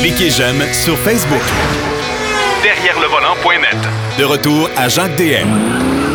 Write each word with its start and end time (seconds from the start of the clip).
Cliquez 0.00 0.30
j'aime 0.30 0.60
sur 0.72 0.96
Facebook. 0.98 1.42
Derrière 2.62 2.98
le 3.00 3.06
volant.net. 3.06 3.76
De 4.18 4.24
retour 4.24 4.68
à 4.76 4.88
Jacques 4.88 5.16
DM. 5.16 5.48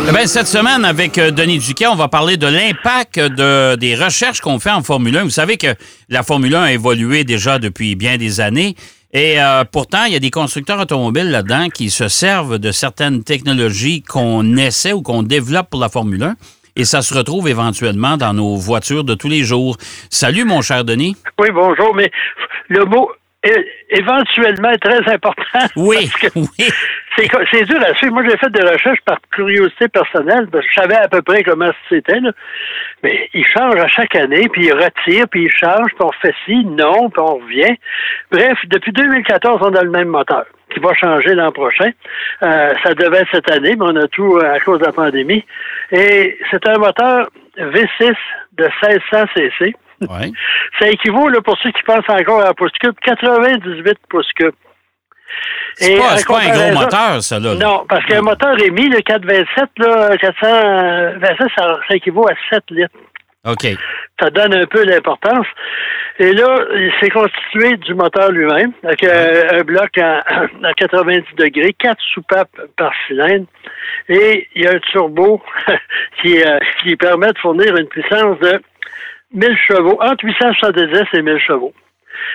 Eh 0.08 0.12
bien, 0.12 0.26
cette 0.26 0.46
semaine, 0.46 0.84
avec 0.84 1.18
euh, 1.18 1.30
Denis 1.30 1.58
Duquet, 1.58 1.86
on 1.86 1.94
va 1.94 2.08
parler 2.08 2.36
de 2.36 2.46
l'impact 2.46 3.18
de, 3.18 3.74
des 3.76 3.94
recherches 3.94 4.40
qu'on 4.40 4.58
fait 4.58 4.70
en 4.70 4.82
Formule 4.82 5.16
1. 5.16 5.24
Vous 5.24 5.30
savez 5.30 5.56
que 5.56 5.74
la 6.08 6.22
Formule 6.22 6.54
1 6.54 6.62
a 6.62 6.72
évolué 6.72 7.24
déjà 7.24 7.58
depuis 7.58 7.96
bien 7.96 8.16
des 8.18 8.40
années. 8.40 8.76
Et 9.12 9.40
euh, 9.40 9.64
pourtant, 9.64 10.04
il 10.04 10.12
y 10.12 10.16
a 10.16 10.20
des 10.20 10.30
constructeurs 10.30 10.78
automobiles 10.78 11.30
là-dedans 11.30 11.68
qui 11.70 11.90
se 11.90 12.08
servent 12.08 12.58
de 12.58 12.70
certaines 12.70 13.24
technologies 13.24 14.02
qu'on 14.02 14.56
essaie 14.56 14.92
ou 14.92 15.02
qu'on 15.02 15.22
développe 15.22 15.70
pour 15.70 15.80
la 15.80 15.88
Formule 15.88 16.22
1 16.22 16.36
et 16.76 16.84
ça 16.84 17.02
se 17.02 17.14
retrouve 17.14 17.48
éventuellement 17.48 18.16
dans 18.16 18.34
nos 18.34 18.56
voitures 18.56 19.02
de 19.02 19.14
tous 19.14 19.28
les 19.28 19.42
jours. 19.42 19.76
Salut, 20.10 20.44
mon 20.44 20.60
cher 20.60 20.84
Denis. 20.84 21.16
Oui, 21.38 21.48
bonjour, 21.50 21.94
mais 21.94 22.10
le 22.68 22.84
mot 22.84 23.10
éventuellement 23.90 24.72
très 24.80 25.12
important. 25.12 25.42
Oui, 25.76 26.10
oui. 26.34 26.46
C'est 27.16 27.64
dur 27.64 27.80
à 27.82 27.94
suivre. 27.94 28.14
Moi, 28.14 28.24
j'ai 28.28 28.36
fait 28.36 28.50
des 28.50 28.62
recherches 28.62 29.00
par 29.04 29.18
curiosité 29.32 29.88
personnelle, 29.88 30.48
parce 30.50 30.64
que 30.64 30.70
je 30.70 30.80
savais 30.80 30.96
à 30.96 31.08
peu 31.08 31.22
près 31.22 31.42
comment 31.42 31.70
c'était. 31.88 32.20
Mais 33.02 33.28
il 33.32 33.44
change 33.46 33.76
à 33.76 33.88
chaque 33.88 34.14
année, 34.16 34.48
puis 34.48 34.66
il 34.66 34.72
retire, 34.72 35.26
puis 35.30 35.44
il 35.44 35.50
change, 35.50 35.90
puis 35.94 36.04
on 36.04 36.12
fait 36.12 36.34
ci, 36.44 36.64
non, 36.64 37.08
puis 37.10 37.20
on 37.20 37.36
revient. 37.36 37.76
Bref, 38.30 38.58
depuis 38.66 38.92
2014, 38.92 39.60
on 39.62 39.74
a 39.74 39.82
le 39.82 39.90
même 39.90 40.08
moteur 40.08 40.44
qui 40.72 40.80
va 40.80 40.92
changer 40.94 41.34
l'an 41.34 41.52
prochain. 41.52 41.90
Euh, 42.42 42.74
ça 42.82 42.94
devait 42.94 43.18
être 43.18 43.30
cette 43.32 43.50
année, 43.50 43.76
mais 43.76 43.84
on 43.84 43.96
a 43.96 44.08
tout 44.08 44.38
à 44.38 44.58
cause 44.60 44.80
de 44.80 44.84
la 44.84 44.92
pandémie. 44.92 45.44
Et 45.92 46.38
c'est 46.50 46.66
un 46.68 46.78
moteur 46.78 47.30
V6 47.58 48.14
de 48.58 48.64
1600 48.82 49.26
cc. 49.34 49.76
Ouais. 50.00 50.30
Ça 50.78 50.88
équivaut, 50.88 51.28
là, 51.28 51.40
pour 51.40 51.56
ceux 51.62 51.70
qui 51.70 51.82
pensent 51.82 52.08
encore 52.08 52.40
à 52.40 52.46
la 52.46 52.54
pouce 52.54 52.72
cube, 52.80 52.94
98 53.02 53.98
pouces 54.08 54.32
cubes. 54.34 54.54
C'est 55.74 55.96
pas, 55.96 56.16
pas 56.26 56.40
un 56.40 56.50
gros 56.50 56.80
moteur, 56.80 57.22
ça, 57.22 57.38
là. 57.38 57.54
Non, 57.54 57.84
parce 57.88 58.04
qu'un 58.06 58.22
moteur 58.22 58.58
émis, 58.62 58.88
le 58.88 59.00
427, 59.00 59.70
là, 59.78 60.16
427, 60.16 61.48
ça, 61.56 61.78
ça 61.86 61.94
équivaut 61.94 62.26
à 62.28 62.34
7 62.50 62.62
litres. 62.70 62.96
OK. 63.46 63.66
Ça 64.20 64.30
donne 64.30 64.54
un 64.54 64.66
peu 64.66 64.84
l'importance. 64.84 65.46
Et 66.18 66.32
là, 66.32 66.64
il 66.74 66.90
s'est 66.98 67.10
constitué 67.10 67.76
du 67.76 67.94
moteur 67.94 68.32
lui-même, 68.32 68.72
avec 68.82 69.04
euh, 69.04 69.60
un 69.60 69.62
bloc 69.62 69.98
à, 69.98 70.24
90 70.76 71.22
degrés, 71.36 71.74
quatre 71.74 72.02
soupapes 72.14 72.58
par 72.76 72.92
cylindre, 73.06 73.46
et 74.08 74.48
il 74.54 74.64
y 74.64 74.66
a 74.66 74.72
un 74.72 74.78
turbo 74.78 75.42
qui, 76.22 76.42
euh, 76.42 76.58
qui 76.82 76.96
permet 76.96 77.32
de 77.32 77.38
fournir 77.38 77.76
une 77.76 77.88
puissance 77.88 78.38
de 78.40 78.60
1000 79.32 79.56
chevaux, 79.56 79.98
entre 80.00 80.24
870 80.24 81.04
et 81.14 81.22
1000 81.22 81.38
chevaux. 81.38 81.72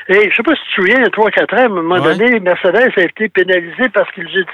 Et 0.09 0.29
je 0.29 0.35
sais 0.35 0.43
pas 0.43 0.55
si 0.55 0.61
tu 0.61 0.69
te 0.69 0.75
souviens, 0.75 0.95
il 0.97 1.01
y 1.01 1.05
a 1.05 1.09
3-4 1.09 1.55
ans, 1.55 1.57
à 1.57 1.65
un 1.65 1.69
moment 1.69 1.99
donné, 1.99 2.39
Mercedes 2.39 2.91
a 2.95 3.01
été 3.01 3.29
pénalisé 3.29 3.89
parce 3.93 4.11
qu'ils 4.11 4.45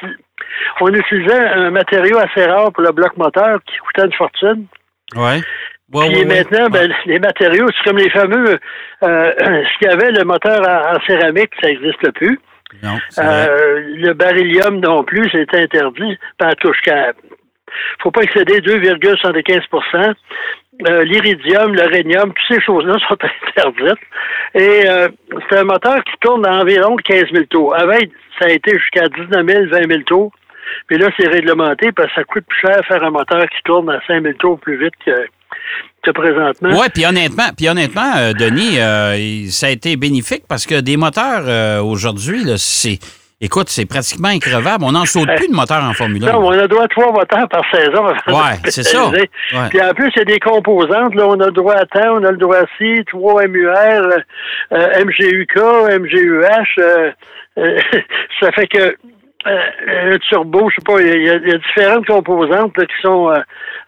on 0.81 0.93
utilisait 0.93 1.47
un 1.47 1.71
matériau 1.71 2.17
assez 2.17 2.45
rare 2.45 2.71
pour 2.71 2.83
le 2.83 2.91
bloc 2.91 3.15
moteur 3.17 3.59
qui 3.65 3.77
coûtait 3.77 4.05
une 4.05 4.13
fortune. 4.13 4.65
Ouais. 5.15 5.41
Puis 5.91 6.25
maintenant, 6.25 6.67
ben, 6.69 6.93
les 7.05 7.19
matériaux, 7.19 7.67
c'est 7.67 7.89
comme 7.89 7.97
les 7.97 8.09
fameux, 8.09 8.59
euh, 9.03 9.33
ce 9.39 9.77
qu'il 9.79 9.87
y 9.87 9.91
avait, 9.91 10.11
le 10.11 10.25
moteur 10.25 10.61
en, 10.61 10.99
céramique, 11.05 11.51
ça 11.61 11.67
n'existe 11.67 12.11
plus. 12.11 12.39
Non, 12.83 12.97
euh, 13.19 13.79
le 13.95 14.13
beryllium 14.13 14.81
non 14.81 15.03
plus, 15.05 15.29
c'est 15.31 15.53
interdit. 15.55 16.17
Pas 16.37 16.53
touche 16.55 16.81
ne 16.85 18.03
faut 18.03 18.11
pas 18.11 18.21
excéder 18.21 18.59
2,75 18.61 20.13
euh, 20.87 21.03
L'iridium, 21.03 21.73
l'uranium, 21.73 22.33
toutes 22.33 22.57
ces 22.57 22.61
choses-là 22.61 22.97
sont 23.07 23.17
interdites. 23.57 24.03
Et 24.55 24.87
euh, 24.87 25.09
c'est 25.49 25.57
un 25.57 25.63
moteur 25.63 26.03
qui 26.03 26.13
tourne 26.21 26.45
à 26.45 26.61
environ 26.61 26.95
15 26.97 27.25
000 27.31 27.45
tours. 27.45 27.75
Avant, 27.75 27.97
ça 28.39 28.45
a 28.45 28.49
été 28.49 28.77
jusqu'à 28.77 29.07
19 29.09 29.45
000, 29.45 29.65
20 29.71 29.87
000 29.89 30.01
tours. 30.03 30.31
Puis 30.87 30.97
là, 30.97 31.09
c'est 31.17 31.27
réglementé 31.27 31.91
parce 31.91 32.09
que 32.09 32.15
ça 32.15 32.23
coûte 32.23 32.45
plus 32.47 32.59
cher 32.59 32.79
faire 32.87 33.03
un 33.03 33.11
moteur 33.11 33.43
qui 33.43 33.63
tourne 33.63 33.89
à 33.89 33.99
5 34.07 34.21
000 34.21 34.33
tours 34.35 34.59
plus 34.59 34.77
vite 34.77 34.93
que, 35.05 36.11
présentement. 36.11 36.69
Oui, 36.71 36.87
puis 36.93 37.05
honnêtement, 37.05 37.49
puis 37.55 37.67
honnêtement, 37.67 38.15
euh, 38.15 38.31
Denis, 38.31 38.79
euh, 38.79 39.47
ça 39.49 39.67
a 39.67 39.69
été 39.69 39.97
bénéfique 39.97 40.43
parce 40.47 40.65
que 40.65 40.79
des 40.79 40.95
moteurs 40.95 41.43
euh, 41.45 41.81
aujourd'hui, 41.81 42.43
c'est. 42.57 42.99
Écoute, 43.39 43.69
c'est 43.69 43.85
pratiquement 43.85 44.29
increvable. 44.29 44.83
On 44.83 44.93
n'en 44.93 45.05
saute 45.05 45.29
plus 45.35 45.47
de 45.47 45.53
moteurs 45.53 45.83
en 45.83 45.93
Formule 45.93 46.27
1. 46.27 46.31
Non, 46.31 46.47
on 46.47 46.51
a 46.51 46.67
droit 46.67 46.83
à 46.83 46.87
trois 46.87 47.11
moteurs 47.11 47.47
par 47.49 47.63
saison. 47.71 48.07
Oui, 48.27 48.33
c'est 48.65 48.83
ça. 48.83 49.11
Puis 49.69 49.81
en 49.81 49.93
plus, 49.93 50.11
il 50.15 50.19
y 50.19 50.21
a 50.21 50.25
des 50.25 50.39
composantes. 50.39 51.13
Là, 51.13 51.27
on 51.27 51.39
a 51.39 51.45
le 51.45 51.51
droit 51.51 51.75
à 51.75 51.85
temps, 51.85 52.15
on 52.15 52.23
a 52.23 52.31
le 52.31 52.37
droit 52.37 52.57
à 52.57 52.65
ci, 52.77 53.03
trois 53.05 53.47
MUR, 53.47 53.73
MGUK, 54.71 55.55
MGUH. 55.99 57.13
ça 58.39 58.51
fait 58.51 58.67
que 58.67 58.95
euh, 59.47 60.13
un 60.13 60.17
turbo, 60.17 60.69
je 60.69 60.75
sais 60.75 60.81
pas, 60.85 61.01
il 61.01 61.23
y, 61.23 61.29
a, 61.29 61.39
différentes 61.39 62.05
composantes 62.05 62.73
qui 62.73 63.01
sont 63.01 63.29
euh, 63.29 63.37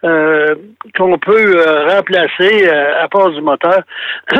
euh, 0.04 0.54
qu'on 0.96 1.18
peut 1.18 1.62
remplacer 1.88 2.68
à 2.70 3.08
part 3.08 3.30
du 3.30 3.40
moteur. 3.40 3.82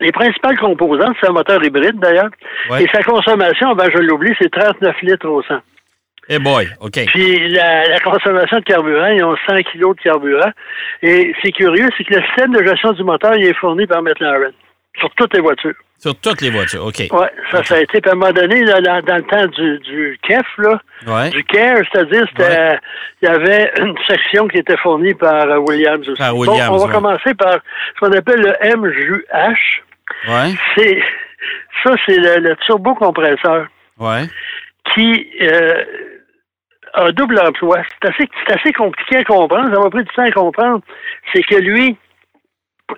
Les 0.00 0.12
principales 0.12 0.58
composantes, 0.58 1.16
c'est 1.20 1.28
un 1.28 1.32
moteur 1.32 1.62
hybride 1.62 1.98
d'ailleurs. 1.98 2.30
Et 2.78 2.86
sa 2.92 3.02
consommation, 3.02 3.74
ben 3.74 3.90
je 3.90 3.98
l'oublie, 3.98 4.32
c'est 4.40 4.50
39 4.50 5.02
litres 5.02 5.28
au 5.28 5.42
100. 5.42 5.54
Eh 6.30 6.38
boy, 6.38 6.68
OK. 6.80 7.00
Puis 7.06 7.48
la, 7.48 7.98
consommation 8.00 8.58
de 8.58 8.64
carburant, 8.64 9.08
ils 9.08 9.24
ont 9.24 9.36
100 9.48 9.62
kilos 9.72 9.96
de 9.96 10.02
carburant. 10.02 10.50
Et 11.02 11.32
c'est 11.42 11.52
curieux, 11.52 11.88
c'est 11.96 12.04
que 12.04 12.14
le 12.14 12.22
système 12.22 12.52
de 12.52 12.62
gestion 12.64 12.92
du 12.92 13.02
moteur, 13.02 13.34
il 13.36 13.46
est 13.46 13.54
fourni 13.54 13.86
par 13.86 14.02
McLaren 14.02 14.52
sur 14.98 15.10
toutes 15.16 15.34
les 15.34 15.40
voitures. 15.40 15.74
Sur 15.98 16.14
toutes 16.20 16.42
les 16.42 16.50
voitures, 16.50 16.86
OK. 16.86 17.08
Oui, 17.10 17.26
ça, 17.50 17.64
ça 17.64 17.74
a 17.74 17.80
été, 17.80 18.00
puis 18.00 18.10
à 18.10 18.12
un 18.12 18.16
moment 18.16 18.32
donné, 18.32 18.62
là, 18.62 18.80
dans, 18.80 19.16
le 19.16 19.22
temps 19.22 19.46
du, 19.46 19.78
du 19.80 20.18
KEF, 20.22 20.46
là, 20.58 21.28
du 21.30 21.42
CARE, 21.44 21.82
c'est-à-dire, 21.90 22.26
il 23.20 23.28
y 23.28 23.28
avait 23.28 23.72
une 23.80 23.96
section 24.06 24.46
qui 24.46 24.58
était 24.58 24.76
fournie 24.76 25.14
par 25.14 25.50
euh, 25.50 25.58
Williams 25.58 26.08
aussi. 26.08 26.18
Par 26.18 26.36
Williams, 26.36 26.70
on 26.70 26.86
va 26.86 26.92
commencer 26.92 27.34
par 27.34 27.54
ce 27.94 28.00
qu'on 28.00 28.12
appelle 28.12 28.40
le 28.40 28.76
MJH. 28.76 29.82
Ouais. 30.26 30.52
C'est, 30.76 31.00
ça, 31.84 31.94
c'est 32.06 32.16
le, 32.16 32.40
le 32.40 32.56
turbocompresseur. 32.56 33.68
Ouais. 33.98 34.24
Qui 34.94 35.28
euh, 35.42 35.84
a 36.94 37.12
double 37.12 37.38
emploi. 37.40 37.82
C'est 38.02 38.52
assez, 38.52 38.72
compliqué 38.72 39.18
à 39.18 39.24
comprendre. 39.24 39.74
Ça 39.74 39.80
m'a 39.80 39.90
pris 39.90 40.04
du 40.04 40.10
temps 40.14 40.22
à 40.22 40.30
comprendre. 40.30 40.82
C'est 41.32 41.42
que 41.42 41.56
lui, 41.56 41.96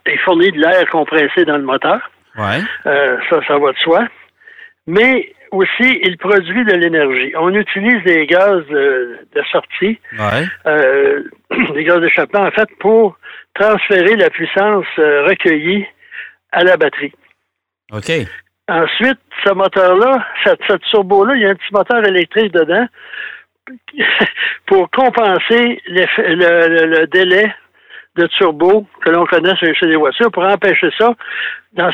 il 0.07 0.19
fournit 0.21 0.53
de 0.53 0.61
l'air 0.61 0.89
compressé 0.91 1.45
dans 1.45 1.57
le 1.57 1.65
moteur. 1.65 2.01
Ouais. 2.37 2.61
Euh, 2.87 3.19
ça, 3.29 3.41
ça 3.47 3.59
va 3.59 3.73
de 3.73 3.79
soi. 3.79 4.07
Mais 4.87 5.33
aussi, 5.53 6.01
il 6.03 6.17
produit 6.17 6.65
de 6.65 6.75
l'énergie. 6.75 7.33
On 7.37 7.53
utilise 7.55 8.03
des 8.05 8.27
gaz 8.27 8.65
de, 8.69 9.19
sortie, 9.51 9.99
euh, 10.67 11.23
des 11.75 11.85
gaz 11.85 12.01
d'échappement, 12.01 12.41
en 12.41 12.51
fait, 12.51 12.69
pour 12.79 13.19
transférer 13.55 14.17
la 14.17 14.31
puissance 14.31 14.87
recueillie 14.97 15.87
à 16.53 16.65
la 16.65 16.77
batterie. 16.77 17.13
OK. 17.93 18.11
Ensuite, 18.69 19.19
ce 19.45 19.53
moteur-là, 19.53 20.25
cette, 20.45 20.83
turbo-là, 20.91 21.35
il 21.35 21.43
y 21.43 21.47
a 21.47 21.51
un 21.51 21.55
petit 21.55 21.73
moteur 21.73 22.07
électrique 22.07 22.53
dedans 22.53 22.87
pour 24.67 24.89
compenser 24.91 25.81
le, 25.87 27.07
délai 27.07 27.53
de 28.17 28.27
turbo 28.39 28.87
que 29.05 29.11
l'on 29.11 29.25
connaît 29.27 29.57
chez 29.57 29.87
les 29.87 29.97
voitures 29.97 30.31
pour 30.31 30.45
empêcher 30.45 30.91
ça. 30.99 31.15
Dans, 31.73 31.91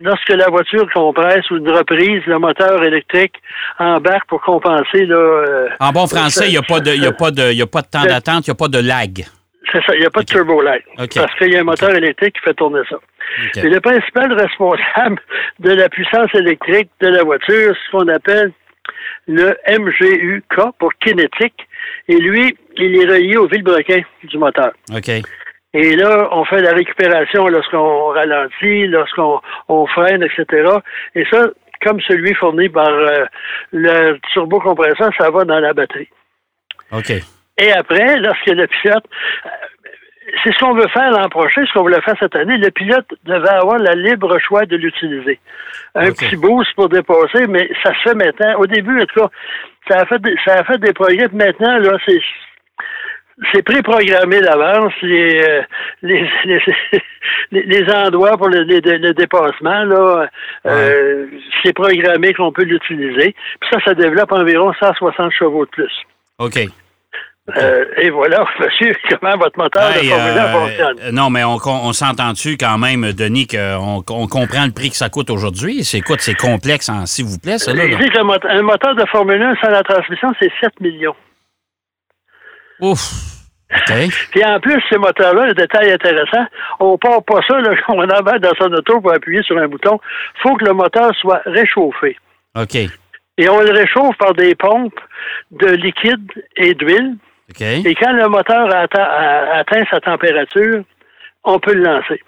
lorsque 0.00 0.30
la 0.30 0.48
voiture 0.48 0.86
compresse 0.92 1.50
ou 1.50 1.56
une 1.56 1.70
reprise, 1.70 2.22
le 2.26 2.38
moteur 2.38 2.82
électrique 2.82 3.34
embarque 3.78 4.26
pour 4.28 4.42
compenser. 4.42 5.06
Là, 5.06 5.16
euh, 5.16 5.68
en 5.80 5.92
bon 5.92 6.06
français, 6.06 6.46
il 6.48 6.52
n'y 6.52 6.56
a, 6.58 6.62
pas 6.62 6.80
de, 6.80 6.90
a, 6.90 7.12
pas 7.12 7.30
de, 7.30 7.62
a 7.62 7.66
pas 7.66 7.82
de 7.82 7.88
temps 7.88 8.04
d'attente, 8.04 8.46
il 8.46 8.50
n'y 8.50 8.52
a 8.52 8.54
pas 8.54 8.68
de 8.68 8.78
lag. 8.78 9.24
C'est 9.72 9.84
ça, 9.84 9.94
il 9.94 10.00
n'y 10.00 10.06
a 10.06 10.10
pas 10.10 10.20
de 10.20 10.26
turbo 10.26 10.62
lag. 10.62 10.82
Parce 10.96 11.34
qu'il 11.36 11.52
y 11.52 11.56
a 11.56 11.60
un 11.60 11.64
moteur 11.64 11.94
électrique 11.94 12.34
qui 12.34 12.40
fait 12.40 12.54
tourner 12.54 12.80
ça. 12.88 12.96
Et 13.56 13.68
le 13.68 13.80
principal 13.80 14.32
responsable 14.32 15.20
de 15.58 15.72
la 15.72 15.88
puissance 15.88 16.34
électrique 16.34 16.90
de 17.00 17.08
la 17.08 17.22
voiture, 17.22 17.74
c'est 17.74 17.86
ce 17.86 17.90
qu'on 17.90 18.08
appelle 18.08 18.52
le 19.26 19.56
MGUK 19.68 20.72
pour 20.78 20.92
kinétique. 20.94 21.66
Et 22.08 22.16
lui, 22.16 22.56
il 22.76 22.96
est 22.96 23.06
relié 23.06 23.36
au 23.36 23.46
vilebrequin 23.46 24.00
du 24.24 24.38
moteur. 24.38 24.72
OK. 24.94 25.10
Et 25.72 25.94
là, 25.94 26.28
on 26.32 26.44
fait 26.44 26.62
la 26.62 26.72
récupération 26.72 27.46
lorsqu'on 27.46 28.08
ralentit, 28.08 28.88
lorsqu'on 28.88 29.40
on 29.68 29.86
freine, 29.86 30.24
etc. 30.24 30.68
Et 31.14 31.24
ça, 31.30 31.48
comme 31.82 32.00
celui 32.00 32.34
fourni 32.34 32.68
par 32.68 32.88
euh, 32.88 33.24
le 33.72 34.18
turbocompresseur, 34.32 35.10
ça 35.18 35.30
va 35.30 35.44
dans 35.44 35.60
la 35.60 35.72
batterie. 35.72 36.08
OK. 36.92 37.12
Et 37.58 37.72
après, 37.72 38.16
lorsque 38.18 38.46
le 38.46 38.66
pilote, 38.66 39.04
c'est 40.42 40.52
ce 40.52 40.58
qu'on 40.58 40.74
veut 40.74 40.88
faire 40.88 41.10
l'an 41.10 41.28
prochain, 41.28 41.64
ce 41.66 41.72
qu'on 41.72 41.82
voulait 41.82 42.00
faire 42.02 42.16
cette 42.18 42.36
année, 42.36 42.56
le 42.56 42.70
pilote 42.70 43.06
devait 43.24 43.48
avoir 43.48 43.78
le 43.78 43.92
libre 44.02 44.38
choix 44.38 44.64
de 44.66 44.76
l'utiliser. 44.76 45.38
Un 45.94 46.12
petit 46.12 46.36
boost 46.36 46.74
pour 46.74 46.88
dépasser, 46.88 47.46
mais 47.48 47.70
ça 47.82 47.92
se 47.94 48.10
fait 48.10 48.14
maintenant. 48.14 48.58
Au 48.58 48.66
début, 48.66 49.00
en 49.00 49.06
tout 49.06 49.20
cas, 49.20 49.28
ça 49.88 50.00
a 50.00 50.06
fait 50.06 50.20
des, 50.20 50.34
ça 50.44 50.54
a 50.54 50.64
fait 50.64 50.78
des 50.78 50.92
progrès. 50.92 51.28
Maintenant, 51.32 51.78
là, 51.78 51.98
c'est 52.06 52.20
c'est 53.52 53.62
préprogrammé 53.62 54.40
d'avance 54.40 54.92
les, 55.02 55.40
euh, 55.42 55.62
les, 56.02 56.28
les, 57.52 57.92
endroits 57.92 58.36
pour 58.36 58.48
le, 58.48 58.64
le 58.64 59.12
dépassement 59.14 59.84
là 59.84 60.28
euh, 60.66 61.26
c'est 61.62 61.72
programmé 61.72 62.34
qu'on 62.34 62.52
peut 62.52 62.64
l'utiliser 62.64 63.34
puis 63.60 63.70
ça 63.72 63.78
ça 63.82 63.94
développe 63.94 64.32
environ 64.32 64.72
160 64.78 65.32
chevaux 65.32 65.64
de 65.64 65.70
plus 65.70 65.92
OK 66.38 66.58
euh, 67.56 67.84
et 67.96 68.10
voilà, 68.10 68.44
monsieur, 68.60 68.94
comment 69.08 69.36
votre 69.36 69.58
moteur 69.58 69.88
de 69.92 70.08
Formule 70.08 70.38
1 70.38 70.48
fonctionne. 70.48 71.10
non, 71.12 71.30
mais 71.30 71.44
on, 71.44 71.58
on 71.64 71.92
s'entend-tu 71.92 72.56
quand 72.56 72.78
même, 72.78 73.12
Denis, 73.12 73.46
qu'on 73.46 74.04
on 74.08 74.26
comprend 74.26 74.66
le 74.66 74.72
prix 74.72 74.90
que 74.90 74.96
ça 74.96 75.08
coûte 75.08 75.30
aujourd'hui? 75.30 75.84
C'est 75.84 76.00
quoi, 76.00 76.16
c'est 76.18 76.34
complexe, 76.34 76.90
s'il 77.06 77.24
vous 77.24 77.38
plaît, 77.38 77.58
ça, 77.58 77.72
là? 77.72 77.86
là? 77.86 77.96
un 78.48 78.62
moteur 78.62 78.94
de 78.94 79.04
Formule 79.06 79.42
1 79.42 79.54
sans 79.62 79.70
la 79.70 79.82
transmission, 79.82 80.32
c'est 80.40 80.50
7 80.60 80.80
millions. 80.80 81.16
Ouf! 82.80 83.30
Puis 84.32 84.44
en 84.44 84.58
plus, 84.58 84.82
ces 84.90 84.98
moteurs-là, 84.98 85.46
le 85.46 85.54
détail 85.54 85.92
intéressant, 85.92 86.44
on 86.80 86.98
part 86.98 87.22
pas 87.22 87.40
ça, 87.46 87.60
là, 87.60 87.70
on 87.88 88.02
embarque 88.02 88.40
dans 88.40 88.54
son 88.58 88.72
auto 88.72 89.00
pour 89.00 89.12
appuyer 89.12 89.42
sur 89.42 89.56
un 89.58 89.68
bouton. 89.68 89.98
Il 90.36 90.40
faut 90.42 90.56
que 90.56 90.64
le 90.64 90.72
moteur 90.72 91.14
soit 91.16 91.42
réchauffé. 91.46 92.16
OK. 92.56 92.74
Et 93.38 93.48
on 93.48 93.60
le 93.60 93.70
réchauffe 93.70 94.16
par 94.18 94.34
des 94.34 94.54
pompes 94.54 94.98
de 95.52 95.68
liquide 95.68 96.30
et 96.56 96.74
d'huile. 96.74 97.16
Et 97.60 97.94
quand 97.94 98.12
le 98.12 98.28
moteur 98.28 98.68
atteint, 98.74 99.84
sa 99.90 100.00
température, 100.00 100.82
on 101.44 101.58
peut 101.58 101.74
le 101.74 101.82
lancer. 101.84 102.20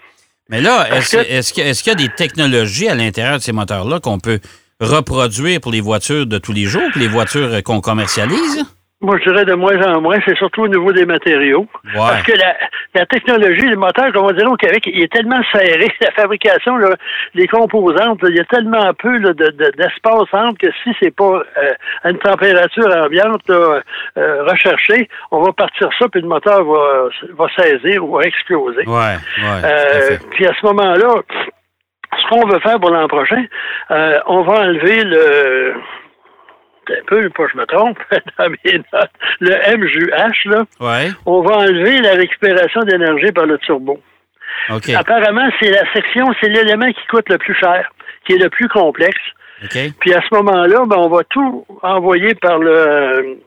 Mais 0.48 0.60
là, 0.60 0.86
est-ce 0.96 1.52
qu'il 1.52 1.66
y 1.66 1.90
a 1.90 1.94
des 1.94 2.08
technologies 2.08 2.88
à 2.88 2.94
l'intérieur 2.94 3.38
de 3.38 3.42
ces 3.42 3.52
moteurs-là 3.52 4.00
qu'on 4.00 4.19
peut 4.19 4.40
reproduire 4.80 5.60
pour 5.60 5.72
les 5.72 5.80
voitures 5.80 6.26
de 6.26 6.38
tous 6.38 6.52
les 6.52 6.64
jours, 6.64 6.82
pour 6.92 7.00
les 7.00 7.08
voitures 7.08 7.62
qu'on 7.62 7.80
commercialise? 7.80 8.64
Moi, 9.02 9.19
je 9.19 9.28
dirais 9.28 9.44
de 9.44 9.54
moins 9.54 9.81
en 9.82 10.00
moins, 10.00 10.19
c'est 10.25 10.37
surtout 10.37 10.62
au 10.62 10.69
niveau 10.69 10.93
des 10.93 11.04
matériaux. 11.04 11.66
Parce 11.93 12.22
que 12.22 12.32
la, 12.32 12.54
la, 12.94 13.04
technologie, 13.06 13.66
le 13.66 13.76
moteur, 13.76 14.12
comme 14.12 14.26
on 14.26 14.31
dirait 14.31 14.46
au 14.46 14.56
Québec, 14.56 14.84
il 14.87 15.02
est 15.02 15.12
tellement 15.12 15.43
serré, 15.50 15.93
la 16.00 16.12
fabrication, 16.12 16.76
là, 16.76 16.94
les 17.34 17.49
composantes, 17.49 18.20
il 18.28 18.37
y 18.37 18.40
a 18.40 18.44
tellement 18.44 18.94
peu 18.94 19.19
d'espace 19.19 20.32
entre 20.32 20.58
que 20.58 20.69
si 20.84 20.90
c'est 21.00 21.14
pas 21.14 21.43
euh, 21.58 21.72
à 22.04 22.10
une 22.10 22.19
température 22.19 22.87
ambiante 22.96 23.50
euh, 23.50 23.81
recherchée, 24.44 25.08
on 25.32 25.43
va 25.43 25.52
partir 25.52 25.88
ça, 25.98 26.06
puis 26.08 26.20
le 26.20 26.28
moteur 26.28 26.62
va, 26.62 27.08
va 27.37 27.46
saisir 27.56 28.05
ou 28.05 28.16
va 28.16 28.22
exploser. 28.22 28.84
Ouais, 28.87 29.16
euh, 29.64 30.16
puis 30.31 30.46
à 30.46 30.52
ce 30.60 30.66
moment-là, 30.66 31.22
ce 32.20 32.28
qu'on 32.28 32.46
veut 32.46 32.60
faire 32.60 32.78
pour 32.78 32.90
l'an 32.90 33.08
prochain, 33.08 33.44
on 33.90 34.43
va 34.43 34.60
enlever 34.60 35.02
le 35.02 35.75
un 36.90 37.05
peu, 37.06 37.31
pas 37.31 37.44
je 37.52 37.58
me 37.58 37.67
trompe, 37.67 37.99
dans 38.38 38.50
mes 38.50 38.79
notes, 38.93 39.11
le 39.40 39.76
MJH, 39.76 40.44
là, 40.46 40.64
on 41.26 41.43
va 41.43 41.56
enlever 41.58 42.00
la 42.00 42.12
récupération 42.14 42.82
d'énergie 42.82 43.32
par 43.32 43.46
le 43.46 43.58
turbo. 43.58 44.00
Apparemment, 44.69 45.49
c'est 45.61 45.70
la 45.70 45.90
section, 45.93 46.26
c'est 46.40 46.49
l'élément 46.49 46.90
qui 46.93 47.06
coûte 47.08 47.29
le 47.29 47.38
plus 47.38 47.55
cher, 47.55 47.90
qui 48.26 48.34
est 48.34 48.43
le 48.43 48.50
plus 48.50 48.69
complexe. 48.69 49.23
Puis 50.00 50.12
à 50.12 50.20
ce 50.20 50.34
moment-là, 50.34 50.84
ben, 50.87 50.96
on 50.96 51.08
va 51.08 51.23
tout 51.25 51.64
envoyer 51.82 52.34
par 52.34 52.58
le 52.58 53.38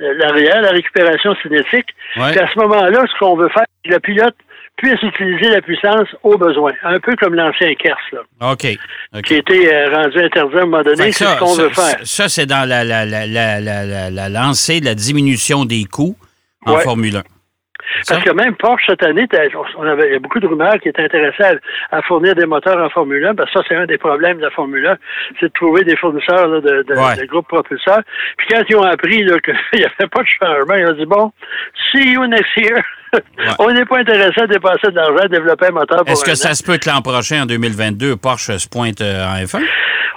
l'arrière, 0.00 0.60
la 0.60 0.70
récupération 0.70 1.34
cinétique. 1.36 1.94
Puis 2.14 2.38
à 2.38 2.48
ce 2.52 2.58
moment-là, 2.58 3.04
ce 3.06 3.18
qu'on 3.18 3.36
veut 3.36 3.48
faire, 3.48 3.64
le 3.84 3.98
pilote 3.98 4.34
puisse 4.82 5.00
utiliser 5.02 5.48
la 5.50 5.62
puissance 5.62 6.08
au 6.24 6.36
besoin. 6.36 6.72
Un 6.82 6.98
peu 6.98 7.14
comme 7.16 7.34
l'ancien 7.34 7.72
KERS, 7.74 7.96
là. 8.12 8.52
OK. 8.52 8.66
Qui 9.24 9.34
a 9.34 9.36
été 9.38 9.72
euh, 9.72 9.88
rendu 9.94 10.18
interdit 10.18 10.56
à 10.56 10.62
un 10.62 10.64
moment 10.64 10.82
donné. 10.82 11.12
C'est 11.12 11.24
ce 11.24 11.38
qu'on 11.38 11.54
veut 11.54 11.70
faire. 11.70 12.00
Ça, 12.02 12.28
c'est 12.28 12.46
dans 12.46 12.68
la, 12.68 12.82
la, 12.82 13.06
la, 13.06 13.26
la, 13.26 14.10
la 14.10 14.28
lancée 14.28 14.80
de 14.80 14.86
la 14.86 14.94
diminution 14.94 15.64
des 15.64 15.84
coûts 15.84 16.16
en 16.66 16.78
Formule 16.78 17.16
1. 17.16 17.22
Parce 18.08 18.22
que 18.22 18.30
même 18.30 18.54
Porsche, 18.56 18.84
cette 18.86 19.04
année, 19.04 19.26
on 19.76 19.86
avait, 19.86 20.08
il 20.08 20.12
y 20.12 20.16
a 20.16 20.18
beaucoup 20.18 20.40
de 20.40 20.46
rumeurs 20.46 20.78
qui 20.80 20.88
étaient 20.88 21.04
intéressés 21.04 21.58
à, 21.90 22.02
fournir 22.02 22.34
des 22.34 22.46
moteurs 22.46 22.78
en 22.78 22.88
Formule 22.90 23.24
1, 23.24 23.34
parce 23.34 23.50
que 23.52 23.60
ça, 23.60 23.64
c'est 23.68 23.76
un 23.76 23.86
des 23.86 23.98
problèmes 23.98 24.38
de 24.38 24.42
la 24.42 24.50
Formule 24.50 24.86
1, 24.86 24.96
c'est 25.40 25.46
de 25.46 25.52
trouver 25.52 25.84
des 25.84 25.96
fournisseurs 25.96 26.48
de, 26.48 26.60
de, 26.60 27.26
groupes 27.26 27.48
propulseurs. 27.48 28.02
Puis 28.36 28.48
quand 28.50 28.62
ils 28.68 28.76
ont 28.76 28.82
appris 28.82 29.18
qu'il 29.44 29.78
n'y 29.78 29.84
avait 29.84 30.08
pas 30.10 30.22
de 30.22 30.28
changement, 30.28 30.74
ils 30.74 30.86
ont 30.86 30.94
dit, 30.94 31.06
bon, 31.06 31.32
see 31.92 32.12
you 32.12 32.26
next 32.26 32.56
year. 32.56 32.82
on 33.58 33.70
n'est 33.70 33.84
pas 33.84 33.98
intéressé 33.98 34.40
à 34.40 34.46
dépenser 34.46 34.90
de 34.90 34.96
l'argent 34.96 35.24
à 35.24 35.28
développer 35.28 35.66
un 35.66 35.72
moteur 35.72 35.98
pour 35.98 36.08
Est-ce 36.08 36.24
que 36.24 36.34
ça 36.34 36.54
se 36.54 36.62
peut 36.62 36.78
que 36.78 36.88
l'an 36.88 37.02
prochain, 37.02 37.42
en 37.42 37.46
2022, 37.46 38.16
Porsche 38.16 38.56
se 38.56 38.68
pointe 38.68 39.00
euh, 39.00 39.26
en 39.26 39.36
F1? 39.36 39.62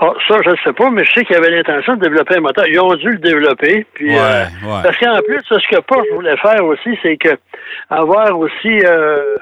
Ah, 0.01 0.11
ça, 0.27 0.35
je 0.43 0.49
ne 0.49 0.55
sais 0.63 0.73
pas, 0.73 0.89
mais 0.89 1.05
je 1.05 1.13
sais 1.13 1.23
qu'il 1.23 1.35
y 1.35 1.39
avait 1.39 1.51
l'intention 1.51 1.95
de 1.95 2.01
développer 2.01 2.35
un 2.35 2.41
moteur. 2.41 2.67
Ils 2.67 2.79
ont 2.79 2.93
dû 2.95 3.11
le 3.11 3.17
développer. 3.17 3.85
Puis, 3.93 4.17
euh, 4.17 4.45
Parce 4.83 4.97
qu'en 4.97 5.19
plus, 5.25 5.39
ce 5.47 5.67
que 5.73 5.79
Porsche 5.81 6.07
voulait 6.13 6.35
faire 6.37 6.65
aussi, 6.65 6.97
c'est 7.01 7.15
que 7.17 7.37
avoir 7.89 8.37
aussi 8.37 8.79
euh, 8.83 9.35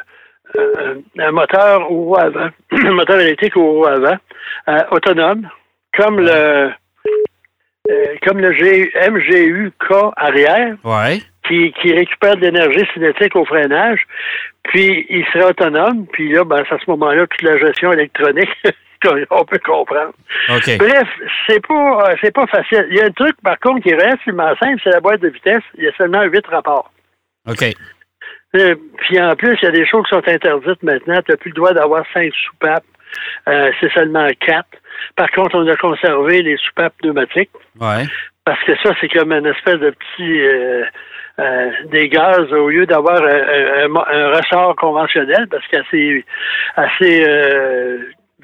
euh, 0.56 0.96
un 1.20 1.32
moteur 1.32 1.92
au 1.92 2.18
avant, 2.18 2.50
un 2.72 2.92
moteur 2.92 3.20
électrique 3.20 3.58
au 3.58 3.86
avant, 3.86 4.18
autonome, 4.92 5.50
comme 5.98 6.20
le 6.20 6.72
comme 8.26 8.40
le 8.40 8.52
MGU-K 8.52 10.14
arrière, 10.16 10.76
qui, 11.46 11.74
qui 11.82 11.92
récupère 11.92 12.38
de 12.38 12.42
l'énergie 12.42 12.86
cinétique 12.94 13.36
au 13.36 13.44
freinage, 13.44 14.00
puis 14.64 15.06
il 15.10 15.26
serait 15.26 15.50
autonome, 15.50 16.08
puis 16.14 16.32
là, 16.32 16.46
ben, 16.46 16.64
à 16.70 16.80
ce 16.80 16.90
moment-là, 16.92 17.28
toute 17.28 17.42
la 17.42 17.58
gestion 17.58 17.92
électronique 17.92 18.48
on 19.30 19.46
peut 19.46 19.60
comprendre. 19.60 20.14
Bref, 20.78 21.08
c'est 21.48 21.66
pas 21.66 22.10
euh, 22.10 22.16
c'est 22.22 22.34
pas 22.34 22.48
facile. 22.48 22.88
Il 22.90 22.98
y 22.98 23.02
a 23.02 23.06
un 23.06 23.12
truc, 23.12 23.36
par 23.44 23.60
contre, 23.60 23.82
qui 23.82 23.90
est 23.90 23.96
relativement 23.96 24.56
simple, 24.56 24.82
c'est 24.84 24.92
la 24.92 25.00
boîte 25.00 25.22
de 25.22 25.30
vitesse. 25.30 25.64
Il 25.78 25.84
y 25.84 25.88
a 25.88 25.92
seulement 25.98 26.24
huit 26.24 26.46
rapports. 26.48 26.92
OK. 27.48 27.64
Euh, 28.56 28.76
puis 28.98 29.20
en 29.20 29.36
plus, 29.36 29.58
il 29.62 29.66
y 29.66 29.68
a 29.68 29.72
des 29.72 29.86
choses 29.86 30.04
qui 30.04 30.16
sont 30.16 30.28
interdites 30.28 30.84
maintenant. 30.84 31.22
Tu 31.22 31.32
n'as 31.32 31.38
plus 31.38 31.50
le 31.50 31.56
droit 31.56 31.74
d'avoir 31.74 32.04
cinq 32.14 32.32
soupapes. 32.46 32.84
Euh, 33.48 33.72
c'est 33.80 33.92
seulement 33.94 34.28
quatre. 34.40 34.70
Par 35.16 35.30
contre, 35.32 35.56
on 35.56 35.68
a 35.68 35.76
conservé 35.76 36.42
les 36.42 36.58
soupapes 36.58 36.94
pneumatiques. 37.02 37.52
Ouais. 37.80 38.06
Parce 38.46 38.62
que 38.64 38.74
ça, 38.84 38.94
c'est 39.00 39.10
comme 39.10 39.32
une 39.32 39.48
espèce 39.48 39.80
de 39.80 39.92
petit 39.92 40.90
des 41.90 42.10
gaz 42.10 42.54
au 42.54 42.70
lieu 42.70 42.86
d'avoir 42.86 43.20
un, 43.24 44.30
ressort 44.36 44.76
conventionnel, 44.76 45.48
parce 45.50 45.66
qu'à 45.68 45.82
ces, 45.90 46.24
assez 46.76 47.26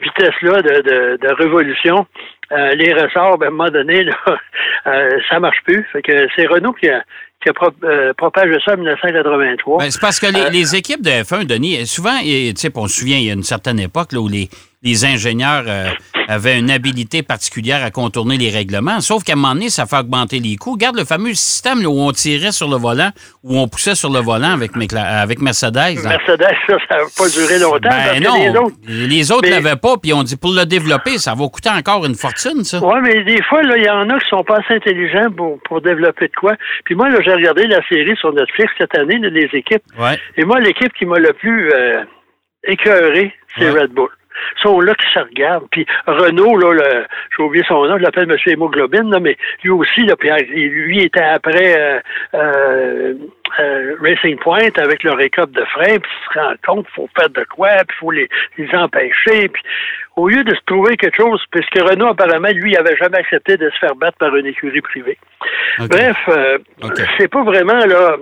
vitesse-là 0.01 0.61
de, 0.61 1.17
de, 1.17 1.33
révolution, 1.33 2.05
euh, 2.51 2.71
les 2.71 2.93
ressorts, 2.93 3.37
ben, 3.37 3.47
à 3.47 3.49
un 3.49 3.51
moment 3.51 3.69
donné, 3.69 4.03
là, 4.03 4.15
euh, 4.87 5.09
ça 5.29 5.39
marche 5.39 5.61
plus. 5.65 5.83
Fait 5.91 6.01
que 6.01 6.27
c'est 6.35 6.47
Renault 6.47 6.73
qui 6.73 6.89
a, 6.89 7.03
qui 7.41 7.49
a 7.49 7.53
euh, 7.83 8.13
propagé 8.13 8.57
ça 8.63 8.73
en 8.73 8.77
1983. 8.77 9.79
Ben, 9.79 9.91
c'est 9.91 10.01
parce 10.01 10.19
que 10.19 10.27
les, 10.27 10.49
les, 10.49 10.75
équipes 10.75 11.01
de 11.01 11.09
F1, 11.09 11.45
Denis, 11.45 11.87
souvent, 11.87 12.19
tu 12.19 12.53
sais, 12.55 12.71
on 12.75 12.87
se 12.87 12.99
souvient, 12.99 13.17
il 13.17 13.25
y 13.25 13.29
a 13.29 13.33
une 13.33 13.43
certaine 13.43 13.79
époque 13.79 14.11
là, 14.11 14.19
où 14.19 14.27
les, 14.27 14.49
les 14.81 15.03
ingénieurs 15.03 15.65
euh, 15.67 15.89
avaient 16.29 16.57
une 16.57 16.71
habilité 16.71 17.21
particulière 17.21 17.83
à 17.83 17.91
contourner 17.91 18.37
les 18.37 18.49
règlements. 18.49 19.01
Sauf 19.01 19.23
qu'à 19.23 19.33
un 19.33 19.35
moment 19.35 19.53
donné, 19.53 19.69
ça 19.69 19.85
fait 19.85 19.97
augmenter 19.97 20.39
les 20.39 20.55
coûts. 20.55 20.73
Regarde 20.73 20.97
le 20.97 21.03
fameux 21.03 21.33
système 21.33 21.79
où 21.85 21.99
on 21.99 22.11
tirait 22.11 22.53
sur 22.53 22.69
le 22.69 22.77
volant, 22.77 23.09
où 23.43 23.59
on 23.59 23.67
poussait 23.67 23.95
sur 23.95 24.09
le 24.09 24.19
volant 24.19 24.53
avec, 24.53 24.71
avec 24.95 25.41
Mercedes. 25.41 25.99
Mercedes, 26.03 26.55
ça, 26.67 26.77
ça 26.87 26.97
n'a 26.97 27.03
pas 27.17 27.27
duré 27.27 27.59
longtemps. 27.59 27.89
Ben 27.89 28.23
non, 28.23 28.39
les 28.39 28.57
autres, 28.57 28.75
les 28.87 29.31
autres 29.31 29.49
n'avaient 29.49 29.75
pas, 29.75 29.97
puis 29.97 30.13
on 30.13 30.23
dit 30.23 30.37
pour 30.37 30.53
le 30.53 30.65
développer, 30.65 31.17
ça 31.17 31.33
va 31.33 31.47
coûter 31.49 31.69
encore 31.69 32.05
une 32.05 32.15
fortune, 32.15 32.63
ça. 32.63 32.79
Oui, 32.81 32.99
mais 33.03 33.23
des 33.23 33.41
fois, 33.43 33.61
il 33.63 33.83
y 33.83 33.89
en 33.89 34.09
a 34.09 34.19
qui 34.19 34.29
sont 34.29 34.43
pas 34.43 34.59
assez 34.59 34.75
intelligents 34.75 35.29
pour, 35.35 35.59
pour 35.63 35.81
développer 35.81 36.27
de 36.27 36.35
quoi. 36.39 36.55
Puis 36.85 36.95
moi, 36.95 37.09
j'ai 37.21 37.33
regardé 37.33 37.67
la 37.67 37.85
série 37.89 38.15
sur 38.15 38.31
Netflix 38.33 38.71
cette 38.77 38.95
année, 38.95 39.17
les 39.19 39.49
équipes. 39.53 39.83
Et 40.37 40.45
moi, 40.45 40.59
l'équipe 40.59 40.93
qui 40.93 41.05
m'a 41.05 41.19
le 41.19 41.33
plus 41.33 41.69
euh, 41.73 42.03
écœuré, 42.63 43.33
c'est 43.57 43.69
Red 43.69 43.91
Bull 43.91 44.09
sont 44.61 44.79
là 44.79 44.93
qui 44.95 45.05
se 45.13 45.19
regardent. 45.19 45.67
Puis 45.71 45.85
Renault, 46.05 46.57
là, 46.57 47.05
j'ai 47.35 47.43
oublié 47.43 47.63
son 47.67 47.85
nom, 47.85 47.97
je 47.97 48.03
l'appelle 48.03 48.29
M. 48.29 48.37
Hémoglobine, 48.45 49.11
là, 49.11 49.19
mais 49.19 49.37
lui 49.63 49.71
aussi, 49.71 50.01
là, 50.01 50.15
puis 50.15 50.29
lui 50.29 51.03
était 51.03 51.21
après 51.21 51.75
euh, 51.77 51.99
euh, 52.33 53.13
euh, 53.59 53.95
Racing 54.01 54.37
Point 54.37 54.71
avec 54.77 55.03
le 55.03 55.11
récap 55.11 55.49
de 55.51 55.63
frein, 55.65 55.97
puis 55.99 56.11
il 56.11 56.33
se 56.33 56.39
rend 56.39 56.53
compte 56.65 56.85
qu'il 56.85 56.95
faut 56.95 57.09
faire 57.17 57.29
de 57.29 57.43
quoi, 57.55 57.69
puis 57.87 57.97
il 57.97 57.99
faut 57.99 58.11
les, 58.11 58.29
les 58.57 58.75
empêcher. 58.75 59.49
Puis 59.49 59.63
au 60.15 60.27
lieu 60.29 60.43
de 60.43 60.53
se 60.53 60.61
trouver 60.65 60.97
quelque 60.97 61.17
chose, 61.17 61.41
puisque 61.51 61.79
Renault, 61.89 62.07
apparemment, 62.07 62.49
lui, 62.53 62.71
il 62.71 62.77
avait 62.77 62.97
jamais 62.97 63.17
accepté 63.17 63.57
de 63.57 63.69
se 63.69 63.77
faire 63.79 63.95
battre 63.95 64.17
par 64.17 64.35
une 64.35 64.45
écurie 64.45 64.81
privée. 64.81 65.17
Bref, 65.79 66.17
c'est 67.17 67.29
pas 67.29 67.43
vraiment 67.43 67.85
là. 67.85 68.17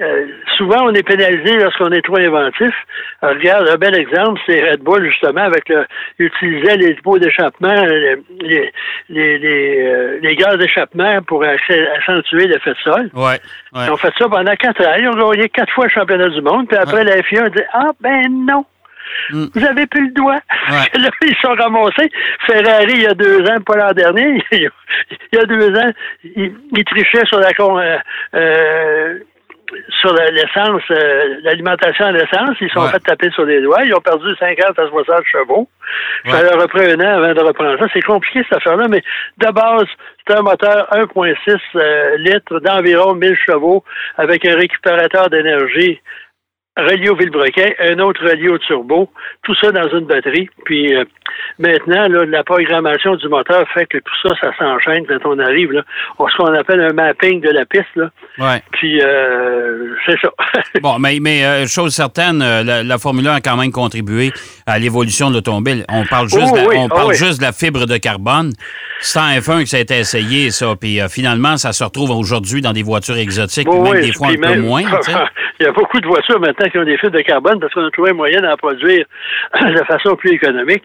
Euh, 0.00 0.26
souvent, 0.56 0.84
on 0.84 0.94
est 0.94 1.02
pénalisé 1.02 1.56
lorsqu'on 1.56 1.90
est 1.90 2.02
trop 2.02 2.18
inventif. 2.18 2.74
Euh, 3.22 3.30
regarde, 3.30 3.68
un 3.68 3.76
bel 3.76 3.94
exemple, 3.96 4.40
c'est 4.46 4.70
Red 4.70 4.80
Bull, 4.80 5.04
justement, 5.08 5.42
avec 5.42 5.68
le, 5.68 5.86
il 6.18 6.26
utilisait 6.26 6.76
les 6.76 6.94
pots 6.94 7.18
d'échappement, 7.18 7.84
les, 7.84 8.16
les, 8.40 8.72
les, 9.08 10.18
les, 10.20 10.36
gaz 10.36 10.56
d'échappement 10.58 11.20
pour 11.22 11.42
accentuer 11.44 12.46
l'effet 12.46 12.70
de 12.70 12.78
sol. 12.84 13.10
Ouais, 13.14 13.40
Ils 13.74 13.90
ont 13.90 13.96
fait 13.96 14.12
ça 14.18 14.28
pendant 14.28 14.54
quatre 14.56 14.84
ans. 14.84 14.94
Ils 14.98 15.08
ont 15.08 15.30
gagné 15.30 15.48
quatre 15.48 15.72
fois 15.72 15.86
le 15.86 15.90
championnat 15.90 16.28
du 16.28 16.42
monde. 16.42 16.68
Puis 16.68 16.78
après, 16.78 17.04
la 17.04 17.22
FIA 17.22 17.44
a 17.44 17.48
dit 17.48 17.62
Ah, 17.72 17.90
ben 18.00 18.28
non! 18.46 18.64
Mm. 19.30 19.46
Vous 19.54 19.64
avez 19.64 19.86
plus 19.86 20.06
le 20.08 20.12
doigt. 20.12 20.40
là, 20.94 21.10
ils 21.22 21.36
sont 21.42 21.54
ramassés. 21.54 22.10
Ferrari, 22.46 22.92
il 22.94 23.02
y 23.02 23.06
a 23.06 23.14
deux 23.14 23.42
ans, 23.42 23.60
pas 23.64 23.76
l'an 23.76 23.92
dernier, 23.92 24.42
il 24.52 24.70
y 25.32 25.38
a 25.38 25.44
deux 25.44 25.74
ans, 25.78 25.90
il, 26.24 26.84
trichait 26.84 27.24
sur 27.26 27.38
la 27.38 27.52
con, 27.54 27.78
euh, 27.78 29.18
sur 30.00 30.12
l'essence, 30.14 30.82
euh, 30.90 31.36
l'alimentation 31.42 32.06
à 32.06 32.12
l'essence. 32.12 32.56
Ils 32.60 32.70
sont 32.70 32.82
fait 32.88 33.00
taper 33.00 33.30
sur 33.30 33.44
les 33.44 33.60
doigts. 33.60 33.84
Ils 33.84 33.94
ont 33.94 34.00
perdu 34.00 34.34
50 34.38 34.78
à 34.78 34.88
60 34.88 35.24
chevaux. 35.24 35.68
Ça 36.26 36.42
leur 36.42 36.60
a 36.60 36.68
pris 36.68 36.90
un 36.90 37.00
an 37.00 37.22
avant 37.22 37.34
de 37.34 37.40
reprendre 37.40 37.78
ça. 37.78 37.86
C'est 37.92 38.02
compliqué 38.02 38.42
cette 38.44 38.58
affaire-là, 38.58 38.88
mais 38.88 39.02
de 39.38 39.52
base, 39.52 39.86
c'est 40.26 40.36
un 40.36 40.42
moteur 40.42 40.88
1,6 40.92 41.58
euh, 41.74 42.16
litres 42.18 42.60
d'environ 42.60 43.14
1000 43.14 43.36
chevaux 43.46 43.84
avec 44.16 44.44
un 44.44 44.56
récupérateur 44.56 45.30
d'énergie 45.30 46.00
relié 46.78 47.10
au 47.10 47.16
vilebrequin, 47.16 47.70
un 47.80 47.98
autre 47.98 48.22
relié 48.22 48.48
au 48.48 48.58
turbo, 48.58 49.10
tout 49.42 49.54
ça 49.60 49.72
dans 49.72 49.88
une 49.88 50.06
batterie. 50.06 50.48
Puis 50.64 50.94
euh, 50.94 51.04
maintenant, 51.58 52.08
là, 52.08 52.24
la 52.24 52.44
programmation 52.44 53.16
du 53.16 53.28
moteur 53.28 53.66
fait 53.74 53.86
que 53.86 53.98
tout 53.98 54.14
ça, 54.22 54.34
ça 54.40 54.50
s'enchaîne 54.58 55.06
quand 55.06 55.18
on 55.24 55.38
arrive 55.38 55.72
là, 55.72 55.82
ce 56.18 56.36
qu'on 56.36 56.54
appelle 56.54 56.80
un 56.80 56.92
mapping 56.92 57.40
de 57.40 57.50
la 57.50 57.64
piste. 57.64 57.94
Là. 57.96 58.10
Ouais. 58.38 58.62
Puis 58.72 59.00
euh, 59.02 59.94
c'est 60.06 60.18
ça. 60.20 60.30
bon, 60.82 60.98
mais, 60.98 61.18
mais 61.20 61.44
euh, 61.44 61.66
chose 61.66 61.94
certaine, 61.94 62.38
la, 62.38 62.98
Formule 62.98 63.28
1 63.28 63.34
a 63.34 63.40
quand 63.40 63.56
même 63.56 63.72
contribué 63.72 64.32
à 64.66 64.78
l'évolution 64.78 65.30
de 65.30 65.34
l'automobile. 65.34 65.84
On 65.88 66.04
parle 66.04 66.28
juste, 66.28 66.54
de, 66.54 66.76
on 66.76 66.86
oh 66.86 66.88
parle 66.88 67.14
juste 67.14 67.38
de 67.38 67.44
la 67.44 67.52
fibre 67.52 67.86
de 67.86 67.96
carbone. 67.96 68.52
C'est 69.00 69.20
en 69.20 69.28
F1 69.28 69.62
que 69.62 69.68
ça 69.68 69.76
a 69.76 69.80
été 69.80 69.98
essayé, 69.98 70.50
ça. 70.50 70.74
Puis 70.78 70.98
finalement, 71.08 71.56
ça 71.56 71.72
se 71.72 71.84
retrouve 71.84 72.10
aujourd'hui 72.10 72.60
dans 72.60 72.72
des 72.72 72.82
voitures 72.82 73.16
exotiques, 73.16 73.68
même 73.68 74.00
des 74.00 74.12
fois 74.12 74.28
un 74.28 74.34
peu 74.34 74.60
moins. 74.60 74.82
Il 75.60 75.64
y 75.64 75.68
a 75.68 75.72
beaucoup 75.72 76.00
de 76.00 76.06
voitures 76.06 76.38
maintenant 76.38 76.67
qui 76.70 76.78
ont 76.78 76.84
des 76.84 76.96
fibres 76.98 77.16
de 77.16 77.22
carbone 77.22 77.60
parce 77.60 77.72
qu'on 77.74 77.84
a 77.84 77.90
trouvé 77.90 78.10
un 78.10 78.14
moyen 78.14 78.40
d'en 78.40 78.56
produire 78.56 79.06
de 79.60 79.84
façon 79.84 80.16
plus 80.16 80.32
économique. 80.32 80.84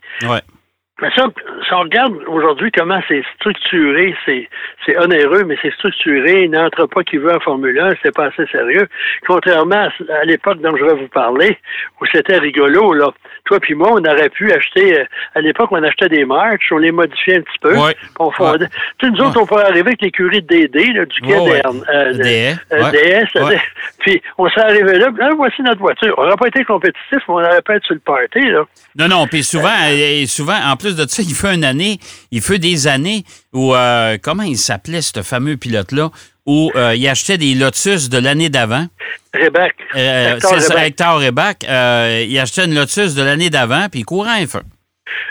Mais 1.04 1.10
ça, 1.18 1.26
si 1.68 1.74
on 1.74 1.82
regarde 1.82 2.14
aujourd'hui 2.28 2.72
comment 2.72 3.02
c'est 3.10 3.24
structuré, 3.36 4.16
c'est, 4.26 4.48
c'est 4.86 4.98
onéreux, 4.98 5.44
mais 5.44 5.58
c'est 5.62 5.74
structuré. 5.74 6.46
Il 6.46 6.52
n'entre 6.52 6.86
pas 6.86 7.04
qui 7.04 7.18
veut 7.18 7.36
en 7.36 7.42
Formule 7.42 7.78
1, 7.78 7.96
c'est 8.02 8.16
pas 8.16 8.28
assez 8.28 8.46
sérieux. 8.50 8.88
Contrairement 9.28 9.90
à, 10.10 10.24
l'époque 10.24 10.62
dont 10.62 10.74
je 10.78 10.86
vais 10.86 10.94
vous 10.94 11.10
parler, 11.10 11.58
où 12.00 12.06
c'était 12.10 12.38
rigolo, 12.38 12.94
là. 12.94 13.12
Toi 13.44 13.60
puis 13.60 13.74
moi, 13.74 13.90
on 13.92 14.06
aurait 14.06 14.30
pu 14.30 14.50
acheter, 14.54 14.98
euh, 14.98 15.04
à 15.36 15.42
l'époque, 15.42 15.74
on 15.74 15.84
achetait 15.84 16.08
des 16.08 16.24
marches, 16.24 16.72
on 16.72 16.78
les 16.78 16.94
modifiait 16.94 17.40
un 17.40 17.42
petit 17.42 17.60
peu. 17.62 17.76
Ouais. 17.76 17.98
On 18.18 18.32
fondait. 18.32 18.70
Tu 19.00 19.08
sais, 19.08 19.12
nous 19.12 19.20
autres, 19.26 19.42
on 19.42 19.46
pourrait 19.46 19.66
arriver 19.66 19.88
avec 19.88 20.02
l'écurie 20.02 20.42
de 20.42 20.48
DD, 20.48 20.94
là, 20.94 21.04
du 21.04 21.20
quai 21.20 21.34
euh, 21.34 22.14
DS. 22.14 22.58
Euh, 22.72 22.92
DS 22.92 23.60
puis 24.00 24.22
on 24.38 24.50
s'est 24.50 24.62
arrivé 24.62 25.00
là, 25.00 25.10
ah, 25.22 25.32
voici 25.36 25.62
notre 25.64 25.82
voiture. 25.82 26.14
On 26.18 26.24
n'aurait 26.24 26.38
pas 26.38 26.48
été 26.48 26.64
compétitif, 26.64 27.12
mais 27.12 27.24
on 27.28 27.34
aurait 27.34 27.62
pas 27.62 27.76
été 27.76 27.88
sur 27.88 27.96
le 27.96 28.00
party, 28.00 28.40
là. 28.40 28.64
Non, 28.96 29.08
non, 29.10 29.28
puis 29.28 29.44
souvent, 29.44 29.76
et 29.92 30.26
souvent, 30.28 30.58
en 30.66 30.78
plus 30.78 30.93
de 30.96 31.08
ça, 31.08 31.22
il 31.22 31.34
fait 31.34 31.54
une 31.54 31.64
année, 31.64 32.00
il 32.32 32.42
fait 32.42 32.60
des 32.60 32.88
années 32.88 33.24
où, 33.54 33.74
euh, 33.74 34.18
comment 34.22 34.44
il 34.44 34.58
s'appelait, 34.58 35.02
ce 35.02 35.22
fameux 35.22 35.58
pilote-là, 35.58 36.10
où 36.46 36.72
euh, 36.76 36.96
il 36.96 37.08
achetait 37.08 37.38
des 37.38 37.56
Lotus 37.56 38.10
de 38.10 38.18
l'année 38.18 38.50
d'avant. 38.50 38.88
Rebac. 39.34 39.76
Euh, 39.96 40.40
Hector 40.78 41.22
Rebac. 41.22 41.64
il 41.64 42.40
achetait 42.40 42.66
une 42.66 42.76
Lotus 42.76 43.16
de 43.16 43.24
l'année 43.24 43.50
d'avant, 43.50 43.88
puis 43.90 44.02
il 44.02 44.06
courait 44.06 44.42
un 44.42 44.48
feu. 44.48 44.62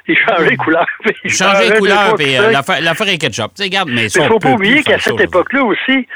Il 0.07 0.17
changeait 0.17 0.51
de 0.51 0.57
couleur. 0.57 0.87
Il 1.25 1.31
changeait 1.31 1.71
de 1.71 1.79
couleur, 1.79 2.15
puis 2.15 2.35
l'affaire 2.35 3.09
est 3.09 3.19
ketchup. 3.19 3.53
Tu 3.55 3.63
sais, 3.63 3.65
regarde, 3.65 3.89
mais 3.91 4.07
il 4.07 4.23
ne 4.23 4.29
faut 4.29 4.39
pas 4.39 4.53
oublier 4.53 4.83
qu'à 4.83 4.99
cette 4.99 5.21
époque-là 5.21 5.65
aussi, 5.65 6.07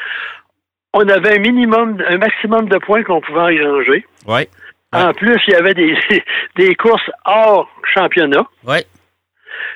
on 0.92 1.06
avait 1.08 1.36
un 1.36 1.40
minimum, 1.40 2.02
un 2.08 2.18
maximum 2.18 2.68
de 2.68 2.78
points 2.78 3.02
qu'on 3.02 3.20
pouvait 3.20 3.40
engranger. 3.40 4.06
Oui. 4.26 4.48
En 4.92 5.12
plus, 5.12 5.38
il 5.46 5.52
y 5.52 5.56
avait 5.56 5.74
des, 5.74 5.96
des 6.56 6.74
courses 6.74 7.10
hors 7.24 7.68
championnat. 7.94 8.46
Oui. 8.64 8.78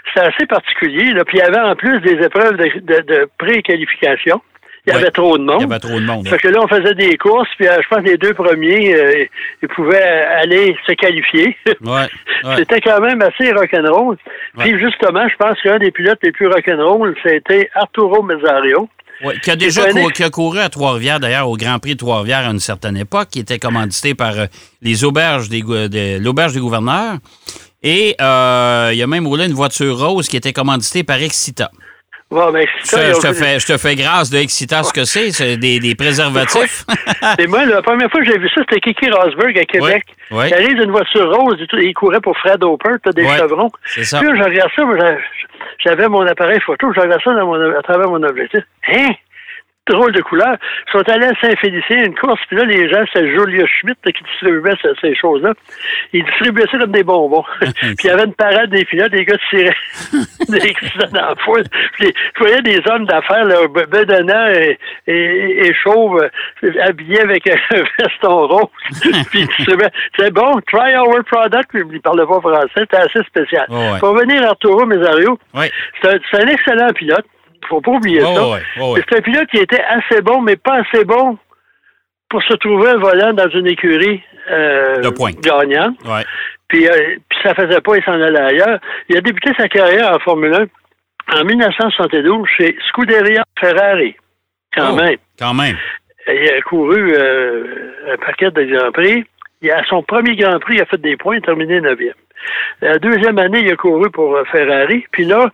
C'était 0.06 0.26
assez 0.26 0.46
particulier. 0.46 1.12
Là. 1.12 1.24
Puis 1.24 1.38
il 1.38 1.40
y 1.40 1.42
avait 1.42 1.60
en 1.60 1.74
plus 1.74 2.00
des 2.00 2.24
épreuves 2.24 2.56
de, 2.56 2.80
de, 2.80 3.00
de 3.02 3.28
pré-qualification. 3.38 4.40
Il 4.86 4.94
y 4.94 4.96
avait 4.96 5.10
trop 5.10 5.36
de 5.36 5.44
monde. 5.44 5.60
Il 5.60 5.68
y 5.68 5.70
avait 5.70 5.78
trop 5.78 6.00
de 6.00 6.06
monde. 6.06 6.26
Parce 6.28 6.40
que 6.40 6.48
là, 6.48 6.60
on 6.62 6.68
faisait 6.68 6.94
des 6.94 7.16
courses, 7.18 7.48
puis 7.58 7.68
euh, 7.68 7.80
je 7.82 7.88
pense 7.88 8.02
que 8.02 8.10
les 8.10 8.16
deux 8.16 8.32
premiers, 8.32 8.94
euh, 8.94 9.24
ils 9.62 9.68
pouvaient 9.68 10.02
aller 10.02 10.74
se 10.86 10.92
qualifier. 10.92 11.56
Ouais, 11.82 12.08
C'était 12.56 12.80
quand 12.80 13.00
même 13.00 13.20
assez 13.22 13.52
rock'n'roll. 13.52 14.16
Puis 14.58 14.78
justement, 14.78 15.28
je 15.28 15.36
pense 15.36 15.60
qu'un 15.60 15.78
des 15.78 15.90
pilotes 15.90 16.18
les 16.22 16.32
plus 16.32 16.46
rock'n'roll, 16.46 17.14
c'était 17.22 17.68
Arturo 17.74 18.22
Mezzario. 18.22 18.88
Oui, 19.22 19.38
qui 19.40 19.50
a 19.50 19.56
déjà 19.56 19.86
couru, 19.90 20.12
qui 20.12 20.24
a 20.24 20.30
couru 20.30 20.58
à 20.60 20.70
Trois-Rivières, 20.70 21.20
d'ailleurs, 21.20 21.50
au 21.50 21.56
Grand 21.58 21.78
Prix 21.78 21.92
de 21.92 21.98
Trois-Rivières 21.98 22.46
à 22.48 22.50
une 22.50 22.58
certaine 22.58 22.96
époque, 22.96 23.28
qui 23.30 23.40
était 23.40 23.58
commandité 23.58 24.14
par 24.14 24.38
euh, 24.38 24.46
les 24.80 25.04
auberges 25.04 25.50
des, 25.50 25.60
de, 25.60 26.24
l'auberge 26.24 26.54
des 26.54 26.60
gouverneurs. 26.60 27.16
Et 27.82 28.14
euh, 28.20 28.90
il 28.92 29.02
a 29.02 29.06
même 29.06 29.26
roulé 29.26 29.46
une 29.46 29.54
voiture 29.54 29.98
rose 29.98 30.28
qui 30.28 30.36
était 30.36 30.52
commanditée 30.52 31.02
par 31.02 31.16
Excita. 31.16 31.70
Bon, 32.30 32.52
ben, 32.52 32.64
je, 32.84 33.20
te 33.20 33.32
fais, 33.32 33.58
je 33.58 33.66
te 33.66 33.76
fais 33.76 33.96
grâce 33.96 34.30
de 34.30 34.38
Excita 34.38 34.84
ce 34.84 34.92
que 34.92 35.04
c'est, 35.04 35.32
c'est 35.32 35.56
des, 35.56 35.80
des 35.80 35.96
préservatifs. 35.96 36.84
c'est 37.36 37.48
moi, 37.48 37.64
la 37.66 37.82
première 37.82 38.08
fois 38.08 38.20
que 38.20 38.26
j'ai 38.26 38.38
vu 38.38 38.48
ça, 38.54 38.60
c'était 38.60 38.80
Kiki 38.80 39.10
Rosberg 39.10 39.58
à 39.58 39.64
Québec. 39.64 40.04
Il 40.30 40.36
arrive 40.38 40.76
d'une 40.78 40.92
voiture 40.92 41.28
rose, 41.34 41.56
il 41.72 41.92
courait 41.94 42.20
pour 42.20 42.36
Fred 42.38 42.62
Hopper, 42.62 42.96
des 43.16 43.26
chevrons. 43.36 43.70
C'est 43.84 44.04
ça. 44.04 44.20
Puis 44.20 44.28
je 44.28 44.44
regarde 44.44 44.70
ça, 44.76 44.84
j'avais 45.84 46.08
mon 46.08 46.24
appareil 46.24 46.60
photo, 46.60 46.92
je 46.94 47.00
regarde 47.00 47.20
ça 47.24 47.32
à 47.32 47.82
travers 47.82 48.08
mon 48.08 48.22
objectif. 48.22 48.62
Hein? 48.86 49.10
Drôle 49.88 50.12
de 50.12 50.20
couleur. 50.20 50.56
Ils 50.88 50.92
sont 50.92 51.08
allés 51.08 51.26
à 51.26 51.34
Saint-Félicien, 51.40 52.04
une 52.04 52.14
course, 52.14 52.40
puis 52.48 52.56
là, 52.56 52.64
les 52.64 52.88
gens, 52.88 53.04
c'est 53.12 53.26
Julia 53.28 53.66
Schmidt 53.66 53.98
qui 54.04 54.24
distribuait 54.24 54.74
ces, 55.00 55.14
choses-là. 55.14 55.52
Ils 56.12 56.24
distribuaient 56.24 56.66
ça 56.70 56.78
comme 56.78 56.92
des 56.92 57.02
bonbons. 57.02 57.44
puis 57.60 57.94
il 58.04 58.06
y 58.06 58.10
avait 58.10 58.24
une 58.24 58.34
parade 58.34 58.70
des 58.70 58.84
pilotes, 58.84 59.10
des 59.10 59.24
gars 59.24 59.36
tiraient 59.50 59.74
des 60.48 60.74
dans 61.12 61.28
la 61.28 61.34
foule. 61.44 61.64
Puis 61.94 62.12
tu 62.12 62.40
voyais 62.40 62.62
des 62.62 62.80
hommes 62.90 63.06
d'affaires, 63.06 63.44
là, 63.44 63.56
bedonnants 63.68 64.48
et, 64.48 64.78
et, 65.06 65.66
et 65.66 65.74
chauves, 65.74 66.28
habillés 66.82 67.20
avec 67.22 67.48
un 67.48 67.56
veston 67.98 68.46
rose. 68.46 68.68
puis 69.30 69.40
ils 69.40 69.46
distribuaient. 69.46 69.90
C'est 70.18 70.32
bon, 70.32 70.60
try 70.70 70.94
our 70.96 71.24
product. 71.24 71.70
Puis 71.70 71.82
ils 71.90 72.00
parlaient 72.00 72.26
pas 72.26 72.40
français. 72.40 72.68
C'était 72.76 72.96
assez 72.96 73.22
spécial. 73.24 73.66
Oh, 73.70 73.96
Pour 73.98 74.14
venir 74.14 74.44
Arturo 74.44 74.86
Mesario, 74.86 75.38
ouais. 75.54 75.70
c'est 76.02 76.42
un 76.42 76.46
excellent 76.46 76.92
pilote 76.94 77.26
faut 77.70 77.80
pas 77.80 77.92
oublier 77.92 78.22
oh, 78.22 78.34
ça. 78.34 78.48
Ouais, 78.48 78.62
oh, 78.80 78.92
ouais. 78.92 79.02
C'est 79.08 79.18
un 79.18 79.22
pilote 79.22 79.48
qui 79.50 79.58
était 79.58 79.82
assez 79.82 80.20
bon, 80.20 80.42
mais 80.42 80.56
pas 80.56 80.82
assez 80.82 81.04
bon 81.04 81.38
pour 82.28 82.42
se 82.42 82.54
trouver 82.54 82.90
un 82.90 82.98
volant 82.98 83.32
dans 83.32 83.48
une 83.48 83.66
écurie 83.66 84.22
euh, 84.50 85.02
gagnante. 85.42 85.96
Ouais. 86.04 86.24
Puis, 86.68 86.86
euh, 86.86 87.16
puis 87.28 87.38
ça 87.42 87.54
faisait 87.54 87.80
pas, 87.80 87.96
il 87.96 88.04
s'en 88.04 88.20
allait 88.20 88.38
ailleurs. 88.38 88.78
Il 89.08 89.16
a 89.16 89.20
débuté 89.20 89.50
sa 89.56 89.68
carrière 89.68 90.12
en 90.14 90.18
Formule 90.20 90.68
1 91.34 91.40
en 91.40 91.44
1972 91.44 92.46
chez 92.56 92.76
Scuderia 92.88 93.42
Ferrari. 93.58 94.14
Quand 94.74 94.92
oh, 94.92 94.96
même. 94.96 95.16
Quand 95.38 95.54
même. 95.54 95.76
Il 96.28 96.50
a 96.50 96.60
couru 96.62 97.12
euh, 97.12 97.92
un 98.12 98.16
paquet 98.18 98.50
de 98.50 98.62
Grands 98.64 98.92
Prix. 98.92 99.24
Il 99.62 99.70
a, 99.70 99.84
son 99.84 100.02
premier 100.02 100.36
Grand 100.36 100.58
Prix, 100.60 100.76
il 100.76 100.82
a 100.82 100.86
fait 100.86 101.00
des 101.00 101.16
points, 101.16 101.40
terminé 101.40 101.80
9e. 101.80 102.12
La 102.80 102.98
deuxième 102.98 103.38
année, 103.38 103.60
il 103.60 103.72
a 103.72 103.76
couru 103.76 104.10
pour 104.10 104.34
euh, 104.34 104.44
Ferrari. 104.44 105.04
Puis 105.12 105.24
là, 105.24 105.50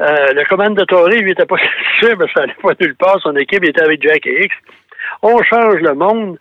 euh, 0.00 0.32
le 0.32 0.44
commande 0.48 0.76
de 0.76 0.84
Torrey, 0.84 1.18
lui, 1.18 1.32
était 1.32 1.46
pas 1.46 1.56
satisfait, 2.00 2.16
mais 2.18 2.26
ça 2.34 2.40
n'allait 2.40 2.56
pas 2.62 2.72
nulle 2.80 2.96
part. 2.96 3.20
Son 3.20 3.36
équipe 3.36 3.64
était 3.64 3.82
avec 3.82 4.02
Jack 4.02 4.24
X. 4.24 4.54
On 5.22 5.42
change 5.42 5.80
le 5.80 5.94
monde. 5.94 6.38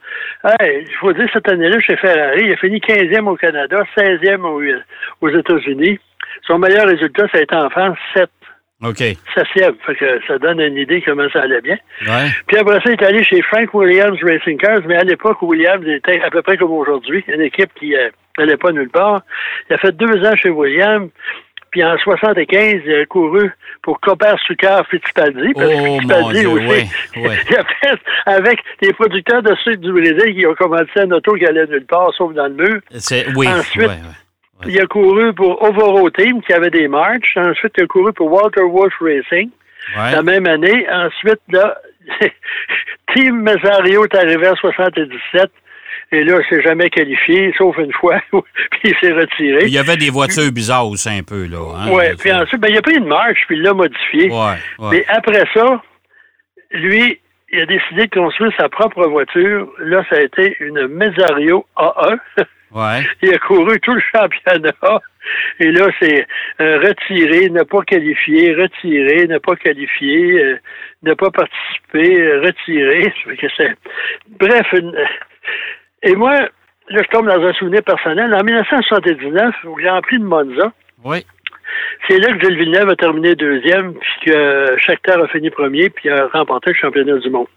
Il 0.61 0.95
faut 0.99 1.11
dire, 1.11 1.27
cette 1.33 1.49
année-là, 1.49 1.79
chez 1.81 1.97
Ferrari, 1.97 2.43
il 2.45 2.53
a 2.53 2.57
fini 2.57 2.79
15e 2.79 3.27
au 3.27 3.35
Canada, 3.35 3.83
16e 3.97 4.89
aux, 5.21 5.29
États-Unis. 5.29 5.99
Son 6.47 6.59
meilleur 6.59 6.87
résultat, 6.87 7.27
ça 7.31 7.39
a 7.39 7.41
été 7.41 7.55
en 7.55 7.69
France, 7.69 7.97
7. 8.13 8.29
OK. 8.83 9.03
Septième. 9.33 9.75
Fait 9.85 9.95
que 9.95 10.19
ça 10.27 10.37
donne 10.37 10.59
une 10.59 10.77
idée 10.77 11.01
comment 11.01 11.27
ça 11.31 11.41
allait 11.41 11.61
bien. 11.61 11.77
Ouais. 12.05 12.29
Puis 12.47 12.57
après 12.57 12.79
ça, 12.81 12.91
il 12.91 12.93
est 12.93 13.03
allé 13.03 13.23
chez 13.23 13.41
Frank 13.41 13.73
Williams 13.73 14.17
Racing 14.21 14.57
Cars, 14.57 14.81
mais 14.85 14.95
à 14.95 15.03
l'époque, 15.03 15.41
Williams 15.41 15.85
était 15.87 16.21
à 16.21 16.29
peu 16.29 16.41
près 16.41 16.57
comme 16.57 16.71
aujourd'hui, 16.71 17.23
une 17.27 17.41
équipe 17.41 17.73
qui 17.75 17.95
n'allait 18.37 18.57
pas 18.57 18.71
nulle 18.71 18.89
part. 18.89 19.21
Il 19.69 19.73
a 19.73 19.77
fait 19.77 19.91
deux 19.91 20.25
ans 20.25 20.35
chez 20.35 20.49
Williams. 20.49 21.09
Puis 21.71 21.83
en 21.83 21.97
75, 21.97 22.81
il 22.85 22.93
a 22.93 23.05
couru 23.07 23.51
pour 23.81 23.99
Copper 23.99 24.35
Sucre 24.45 24.85
Fittipaldi. 24.91 25.53
Parce 25.55 25.71
oh, 25.73 25.97
Fittipaldi 25.99 26.23
mon 26.23 26.29
Dieu, 26.29 26.49
aussi, 26.49 26.67
ouais, 26.67 26.87
ouais. 27.27 27.37
il 27.49 27.55
a 27.55 27.63
fait 27.63 27.99
avec 28.27 28.59
les 28.81 28.93
producteurs 28.93 29.41
de 29.41 29.55
sucre 29.55 29.81
du 29.81 29.91
Brésil 29.91 30.35
qui 30.35 30.45
ont 30.45 30.53
commencé 30.53 30.91
un 30.97 31.09
auto 31.09 31.33
qui 31.33 31.45
allait 31.47 31.65
nulle 31.65 31.87
part, 31.87 32.13
sauf 32.15 32.31
dans 32.35 32.45
le 32.45 32.53
mur. 32.53 32.79
Oui, 33.35 33.47
Ensuite, 33.47 33.87
ouais, 33.87 33.97
il 34.67 34.79
a 34.79 34.85
couru 34.85 35.33
pour 35.33 35.63
Ovoro 35.63 36.11
Team, 36.11 36.43
qui 36.43 36.53
avait 36.53 36.69
des 36.69 36.87
marches. 36.87 37.35
Ensuite, 37.37 37.73
il 37.77 37.85
a 37.85 37.87
couru 37.87 38.13
pour 38.13 38.31
Walter 38.31 38.61
Wolf 38.61 38.93
Racing. 39.01 39.49
La 39.95 40.21
même 40.21 40.45
année. 40.45 40.87
Ensuite, 40.91 41.41
là, 41.49 41.75
Team 43.13 43.41
Mazzario 43.41 44.05
est 44.05 44.15
arrivé 44.15 44.47
en 44.47 44.55
77. 44.55 45.51
Et 46.11 46.23
là, 46.23 46.39
il 46.39 46.45
s'est 46.49 46.61
jamais 46.61 46.89
qualifié, 46.89 47.53
sauf 47.57 47.77
une 47.77 47.93
fois, 47.93 48.19
puis 48.31 48.81
il 48.83 48.95
s'est 49.01 49.13
retiré. 49.13 49.65
Il 49.65 49.73
y 49.73 49.77
avait 49.77 49.97
des 49.97 50.09
voitures 50.09 50.51
bizarres 50.51 50.87
aussi 50.87 51.09
un 51.09 51.23
peu, 51.23 51.45
là. 51.45 51.75
Hein, 51.75 51.89
oui, 51.91 52.03
puis 52.19 52.31
ensuite, 52.31 52.61
ben, 52.61 52.69
il 52.69 52.77
a 52.77 52.81
pris 52.81 52.95
une 52.95 53.07
marche, 53.07 53.43
puis 53.47 53.57
il 53.57 53.63
l'a 53.63 53.73
modifié. 53.73 54.29
Ouais, 54.29 54.57
ouais. 54.79 54.89
Mais 54.91 55.05
après 55.07 55.43
ça, 55.53 55.81
lui, 56.71 57.19
il 57.51 57.61
a 57.61 57.65
décidé 57.65 58.07
de 58.07 58.19
construire 58.19 58.51
sa 58.59 58.67
propre 58.69 59.05
voiture. 59.07 59.67
Là, 59.79 60.03
ça 60.09 60.17
a 60.17 60.21
été 60.21 60.57
une 60.59 60.87
Mezzario 60.87 61.65
A1. 61.77 62.17
Ouais. 62.73 63.03
Il 63.21 63.31
a 63.31 63.37
couru 63.37 63.79
tout 63.81 63.93
le 63.93 64.01
championnat. 64.11 65.01
Et 65.59 65.71
là, 65.71 65.87
c'est 66.01 66.25
euh, 66.59 66.79
retirer, 66.79 67.49
ne 67.49 67.61
pas 67.61 67.81
qualifier, 67.83 68.55
retirer, 68.55 69.27
ne 69.27 69.37
pas 69.37 69.55
qualifier, 69.55 70.43
euh, 70.43 70.57
ne 71.03 71.13
pas 71.13 71.29
participer, 71.29 72.19
euh, 72.19 72.51
c'est... 72.65 73.75
Bref, 74.39 74.65
une... 74.73 74.95
et 76.03 76.15
moi, 76.15 76.33
là, 76.33 76.49
je 77.01 77.09
tombe 77.09 77.27
dans 77.27 77.41
un 77.45 77.53
souvenir 77.53 77.81
personnel. 77.83 78.33
En 78.33 78.43
1979, 78.43 79.55
au 79.65 79.75
Grand 79.75 80.01
Prix 80.01 80.19
de 80.19 80.23
Monza, 80.25 80.71
oui. 81.03 81.25
c'est 82.07 82.19
là 82.19 82.33
que 82.33 82.39
Gilles 82.41 82.57
Villeneuve 82.57 82.89
a 82.89 82.95
terminé 82.95 83.35
deuxième, 83.35 83.93
puis 83.93 84.11
que 84.31 84.75
Shakhtar 84.79 85.21
a 85.21 85.27
fini 85.27 85.49
premier, 85.49 85.89
puis 85.89 86.09
a 86.09 86.27
remporté 86.27 86.71
le 86.71 86.75
championnat 86.77 87.17
du 87.17 87.29
monde. 87.29 87.47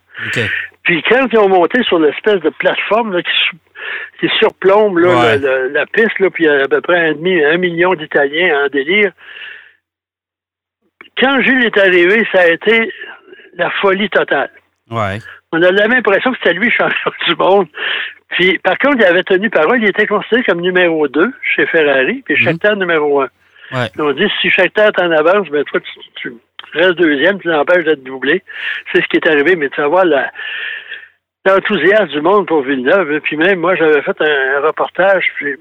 Puis 0.85 1.03
quand 1.03 1.27
ils 1.33 1.39
ont 1.39 1.49
monté 1.49 1.83
sur 1.83 1.99
l'espèce 1.99 2.41
de 2.41 2.49
plateforme 2.51 3.13
là, 3.13 3.23
qui, 3.23 3.37
su- 3.37 3.57
qui 4.21 4.29
surplombe 4.39 4.99
là, 4.99 5.09
Ouais. 5.09 5.39
la, 5.39 5.59
la- 5.59 5.69
la 5.69 5.87
piste, 5.87 6.19
là, 6.21 6.31
puis 6.31 6.45
il 6.45 6.47
y 6.47 6.51
a 6.51 6.63
à 6.65 6.69
peu 6.69 6.81
près 6.81 7.09
un, 7.11 7.13
demi, 7.13 7.45
un 7.45 7.59
million 7.59 7.93
d'Italiens 7.95 8.65
en 8.65 8.69
délire. 8.69 9.13
Quand 11.21 11.41
Gilles 11.43 11.65
est 11.65 11.79
arrivé, 11.79 12.27
ça 12.33 12.41
a 12.43 12.47
été 12.49 12.93
la 13.55 13.71
folie 13.83 14.09
totale. 14.11 14.51
Ouais. 14.91 15.19
On 15.53 15.63
a 15.63 15.71
l'impression 15.71 16.33
que 16.33 16.39
c'était 16.43 16.55
lui 16.55 16.71
champion 16.71 17.11
du 17.27 17.35
monde. 17.37 17.67
Puis, 18.31 18.59
par 18.59 18.77
contre, 18.79 18.97
il 18.99 19.05
avait 19.05 19.23
tenu 19.23 19.51
parole. 19.51 19.83
Il 19.83 19.89
était 19.89 20.07
considéré 20.07 20.43
comme 20.45 20.61
numéro 20.61 21.07
2 21.09 21.33
chez 21.55 21.67
Ferrari, 21.67 22.23
puis 22.25 22.37
Shakhtar 22.37 22.77
numéro 22.77 23.21
1. 23.23 23.29
Ouais. 23.73 23.89
On 23.99 24.13
dit, 24.13 24.29
si 24.41 24.51
Shakhtar 24.51 24.89
est 24.89 25.01
en 25.03 25.11
avance, 25.11 25.49
ben 25.49 25.65
toi, 25.65 25.81
tu, 25.81 26.01
tu 26.17 26.33
restes 26.73 26.95
deuxième, 26.99 27.41
tu 27.41 27.49
l'empêches 27.49 27.85
d'être 27.85 28.03
doublé. 28.05 28.43
C'est 28.93 29.03
ce 29.03 29.07
qui 29.09 29.17
est 29.17 29.29
arrivé, 29.29 29.57
mais 29.57 29.69
tu 29.71 29.81
vas 29.81 29.89
voir 29.89 30.05
la- 30.05 30.31
l'enthousiasme 31.45 32.09
du 32.09 32.21
monde 32.21 32.47
pour 32.47 32.63
Villeneuve. 32.63 33.13
hein. 33.13 33.21
Puis 33.23 33.37
même, 33.37 33.61
moi, 33.61 33.75
j'avais 33.77 34.03
fait 34.03 34.21
un, 34.21 34.57
un 34.59 34.61
reportage, 34.67 35.25
puis 35.37 35.55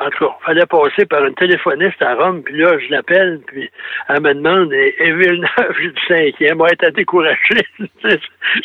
en 0.00 0.10
tout 0.10 0.24
cas, 0.26 0.34
il 0.40 0.44
fallait 0.44 0.66
passer 0.66 1.06
par 1.06 1.24
une 1.24 1.34
téléphoniste 1.34 2.00
à 2.02 2.14
Rome, 2.14 2.42
puis 2.42 2.56
là, 2.58 2.78
je 2.78 2.90
l'appelle, 2.90 3.40
puis 3.46 3.70
elle 4.08 4.20
me 4.22 4.34
demande, 4.34 4.72
et, 4.72 4.94
et 4.98 5.12
Villeneuve, 5.12 5.48
j'ai 5.80 5.90
du 5.90 6.00
cinquième, 6.08 6.58
moi, 6.58 6.68
être 6.70 6.88
découragé. 6.94 7.38
C'est- 8.02 8.20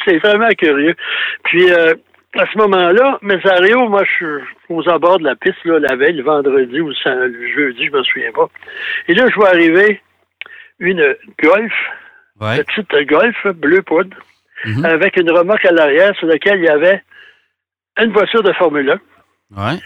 C'est 0.06 0.18
vraiment 0.18 0.50
curieux. 0.58 0.96
Puis, 1.46 1.72
euh, 1.72 1.94
à 2.38 2.46
ce 2.52 2.58
moment-là, 2.58 3.18
Mesario, 3.22 3.88
moi, 3.88 4.04
je 4.04 4.12
suis 4.14 4.46
aux 4.70 4.88
abords 4.90 5.20
de 5.20 5.24
la 5.24 5.36
piste, 5.36 5.64
là, 5.66 5.80
la 5.80 5.96
veille, 5.96 6.14
le 6.14 6.24
vendredi 6.24 6.82
ou 6.82 6.90
le 6.90 7.28
le 7.28 7.48
jeudi, 7.56 7.86
je 7.86 7.92
me 7.92 8.04
souviens 8.04 8.32
pas. 8.32 8.48
Et 9.08 9.14
là, 9.14 9.26
je 9.30 9.36
vois 9.36 9.50
arriver 9.50 10.02
une 10.80 11.16
Golf, 11.42 11.74
Ouais. 12.40 12.64
petite 12.64 13.08
Golf, 13.08 13.48
bleu 13.56 13.82
poudre, 13.82 14.16
Mhm. 14.66 14.86
avec 14.86 15.18
une 15.18 15.32
remorque 15.32 15.66
à 15.66 15.72
l'arrière 15.72 16.16
sur 16.18 16.28
laquelle 16.28 16.60
il 16.60 16.66
y 16.66 16.70
avait 16.70 17.02
une 18.00 18.12
voiture 18.12 18.44
de 18.44 18.52
Formule 18.54 18.92
1. 18.92 19.74
Ouais. 19.74 19.80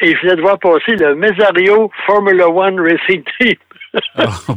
Et 0.00 0.14
je 0.14 0.20
venais 0.22 0.36
de 0.36 0.42
voir 0.42 0.58
passer 0.58 0.94
le 0.96 1.14
Mesario 1.14 1.90
Formula 2.06 2.48
One 2.48 2.78
Racing 2.80 3.22
Team. 3.40 3.56
Oh. 4.18 4.22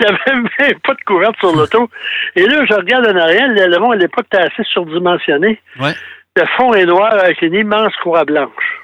Il 0.00 0.06
n'y 0.06 0.06
avait 0.06 0.32
même 0.32 0.48
pas 0.82 0.94
de 0.94 1.00
couverte 1.06 1.36
sur 1.38 1.54
l'auto. 1.54 1.88
Et 2.34 2.46
là, 2.46 2.64
je 2.68 2.74
regarde 2.74 3.06
en 3.06 3.16
arrière, 3.16 3.48
l'aileron 3.48 3.90
à 3.90 3.96
l'époque 3.96 4.26
était 4.32 4.42
assez 4.42 4.64
surdimensionné. 4.72 5.60
Ouais. 5.78 5.92
Le 6.36 6.44
fond 6.56 6.72
est 6.72 6.86
noir 6.86 7.12
avec 7.12 7.42
une 7.42 7.54
immense 7.54 7.94
croix 7.96 8.24
blanche. 8.24 8.80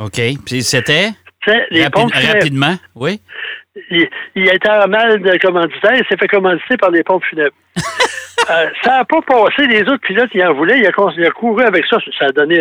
OK. 0.00 0.20
Puis 0.44 0.62
c'était? 0.62 1.10
Les 1.70 1.84
rapide- 1.84 1.92
pompes 1.92 2.12
rapidement. 2.14 2.74
Oui. 2.96 3.20
Il, 3.90 4.08
il 4.34 4.48
était 4.48 4.70
en 4.70 4.88
mal 4.88 5.20
de 5.20 5.38
commanditaire, 5.38 5.94
il 5.94 6.06
s'est 6.06 6.16
fait 6.16 6.28
commanditer 6.28 6.76
par 6.76 6.90
les 6.90 7.02
pompes 7.02 7.24
funèbres. 7.24 7.56
Euh, 8.48 8.68
ça 8.84 8.98
n'a 8.98 9.04
pas 9.04 9.22
passé, 9.22 9.66
les 9.66 9.80
autres 9.82 10.06
pilotes, 10.06 10.30
il 10.32 10.44
en 10.44 10.52
voulaient, 10.52 10.78
il 10.78 10.86
a, 10.86 10.92
il 11.16 11.26
a 11.26 11.30
couru 11.30 11.64
avec 11.64 11.84
ça, 11.86 11.96
ça 12.16 12.26
a 12.26 12.28
donné, 12.28 12.56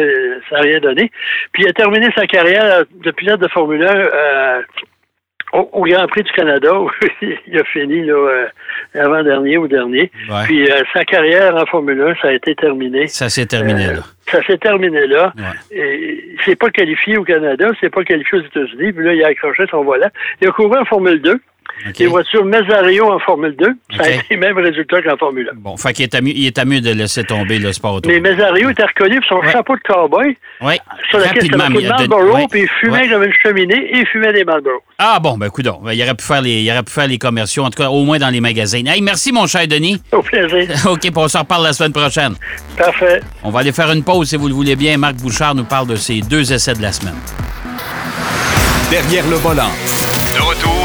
ça 0.50 0.58
a 0.58 0.62
rien 0.62 0.80
donné. 0.80 1.12
Puis 1.52 1.64
il 1.64 1.70
a 1.70 1.74
terminé 1.74 2.08
sa 2.18 2.26
carrière 2.26 2.86
de 2.92 3.12
pilote 3.12 3.40
de 3.40 3.48
Formule 3.50 3.86
1 3.86 3.96
euh, 3.96 4.62
au, 5.54 5.70
au 5.74 5.84
Grand 5.86 6.08
Prix 6.08 6.24
du 6.24 6.32
Canada, 6.32 6.74
où 6.80 6.90
il 7.22 7.60
a 7.60 7.64
fini 7.66 8.04
là, 8.06 8.14
euh, 8.14 8.48
avant-dernier 8.96 9.58
ou 9.58 9.68
dernier. 9.68 10.12
Ouais. 10.30 10.44
Puis 10.46 10.70
euh, 10.70 10.82
sa 10.94 11.06
carrière 11.06 11.56
en 11.56 11.66
Formule 11.66 12.02
1, 12.02 12.16
ça 12.22 12.28
a 12.30 12.34
été 12.34 12.56
terminé. 12.56 13.08
Ça 13.08 13.30
s'est 13.30 13.46
terminé, 13.46 13.88
Euh, 13.88 13.94
là. 13.96 14.02
Ça 14.32 14.44
s'est 14.44 14.58
terminé 14.58 15.06
là. 15.08 15.34
Ouais. 15.38 15.78
Et 15.78 16.24
il 16.34 16.42
s'est 16.44 16.56
pas 16.56 16.70
qualifié 16.72 17.18
au 17.18 17.24
Canada, 17.24 17.70
il 17.74 17.78
s'est 17.80 17.90
pas 17.92 18.04
qualifié 18.04 18.40
aux 18.40 18.44
États-Unis, 18.44 18.92
puis 18.94 19.06
là, 19.06 19.14
il 19.14 19.24
a 19.24 19.28
accroché 19.28 19.66
son 19.70 19.84
volant. 19.84 20.10
Il 20.42 20.48
a 20.48 20.52
couru 20.52 20.78
en 20.78 20.86
Formule 20.86 21.22
2. 21.22 21.40
Les 22.00 22.08
voitures 22.08 22.46
Mesario 22.46 23.12
en 23.12 23.20
Formule 23.20 23.56
2, 23.58 23.66
ça 23.98 24.04
a 24.04 24.08
OK. 24.08 24.14
été 24.26 24.36
le 24.36 24.40
même 24.40 24.58
résultat 24.58 25.02
qu'en 25.02 25.18
Formule 25.18 25.50
1. 25.54 25.56
Bon, 25.58 25.78
fait 25.78 25.94
qu'il 25.94 26.04
est 26.04 26.16
à 26.16 26.22
mieux, 26.22 26.32
il 26.36 26.46
est 26.48 26.58
à 26.58 26.66
mieux 26.66 26.82
de 26.82 26.92
laisser 26.92 27.24
tomber 27.24 27.60
le 27.60 27.72
sport 27.74 27.96
auto. 27.96 28.10
Mais 28.10 28.20
Mesario 28.20 28.70
était 28.70 28.84
reconnu 28.86 29.20
pour 29.22 29.28
son 29.40 29.46
Ouais. 29.46 29.51
chapeau 29.51 29.75
de 29.75 29.82
cowboy, 29.82 30.38
Oui. 30.62 30.74
sur 31.10 31.20
lequel 31.20 31.56
marqué 31.58 31.80
il 31.82 31.88
Marlboro, 31.88 32.36
ouais. 32.36 32.46
puis 32.50 32.62
il 32.62 32.70
fumait 32.80 33.01
Ouais. 33.01 33.10
comme 33.10 33.24
une 33.24 33.34
cheminée 33.44 33.90
et 33.94 34.00
il 34.00 34.08
fumait 34.08 34.34
des 34.34 34.44
Marlboro. 34.44 34.78
Ah 34.98 35.20
bon, 35.22 35.38
ben 35.38 35.50
coudon. 35.50 35.82
Il 35.92 36.01
aurait 36.01 36.14
pu 36.16 36.24
faire 36.24 36.42
les, 36.42 36.62
il 36.62 36.72
aurait 36.72 36.84
pu 36.84 36.92
faire 36.94 37.08
les 37.08 37.18
commerciaux, 37.18 37.64
en 37.64 37.70
tout 37.70 37.82
cas 37.84 37.90
au 37.90 38.04
moins 38.04 38.18
dans 38.18 38.30
les 38.30 38.42
magasins. 38.42 38.84
Hey, 38.86 39.01
merci 39.01 39.32
mon 39.32 39.46
cher 39.46 39.68
Denis. 39.68 40.01
Au 40.12 40.22
plaisir. 40.22 40.70
OK, 40.90 41.01
puis 41.01 41.12
on 41.16 41.28
se 41.28 41.38
reparle 41.38 41.64
la 41.64 41.74
semaine 41.74 41.92
prochaine. 41.94 42.36
Parfait. 42.78 43.22
On 43.44 43.50
va 43.50 43.60
aller 43.60 43.72
faire 43.74 43.92
une 43.92 44.04
pause 44.04 44.30
si 44.30 44.38
vous 44.38 44.48
le 44.48 44.54
voulez 44.54 44.75
bien. 44.75 44.98
Marc 44.98 45.16
Bouchard 45.16 45.54
nous 45.56 45.66
parle 45.66 45.88
de 45.88 45.96
ses 45.98 46.22
deux 46.22 46.51
essais 46.54 46.74
de 46.74 46.82
la 46.82 46.92
semaine. 46.92 47.16
Derrière 48.90 49.28
le 49.30 49.36
volant. 49.38 49.72
De 50.34 50.42
retour 50.42 50.85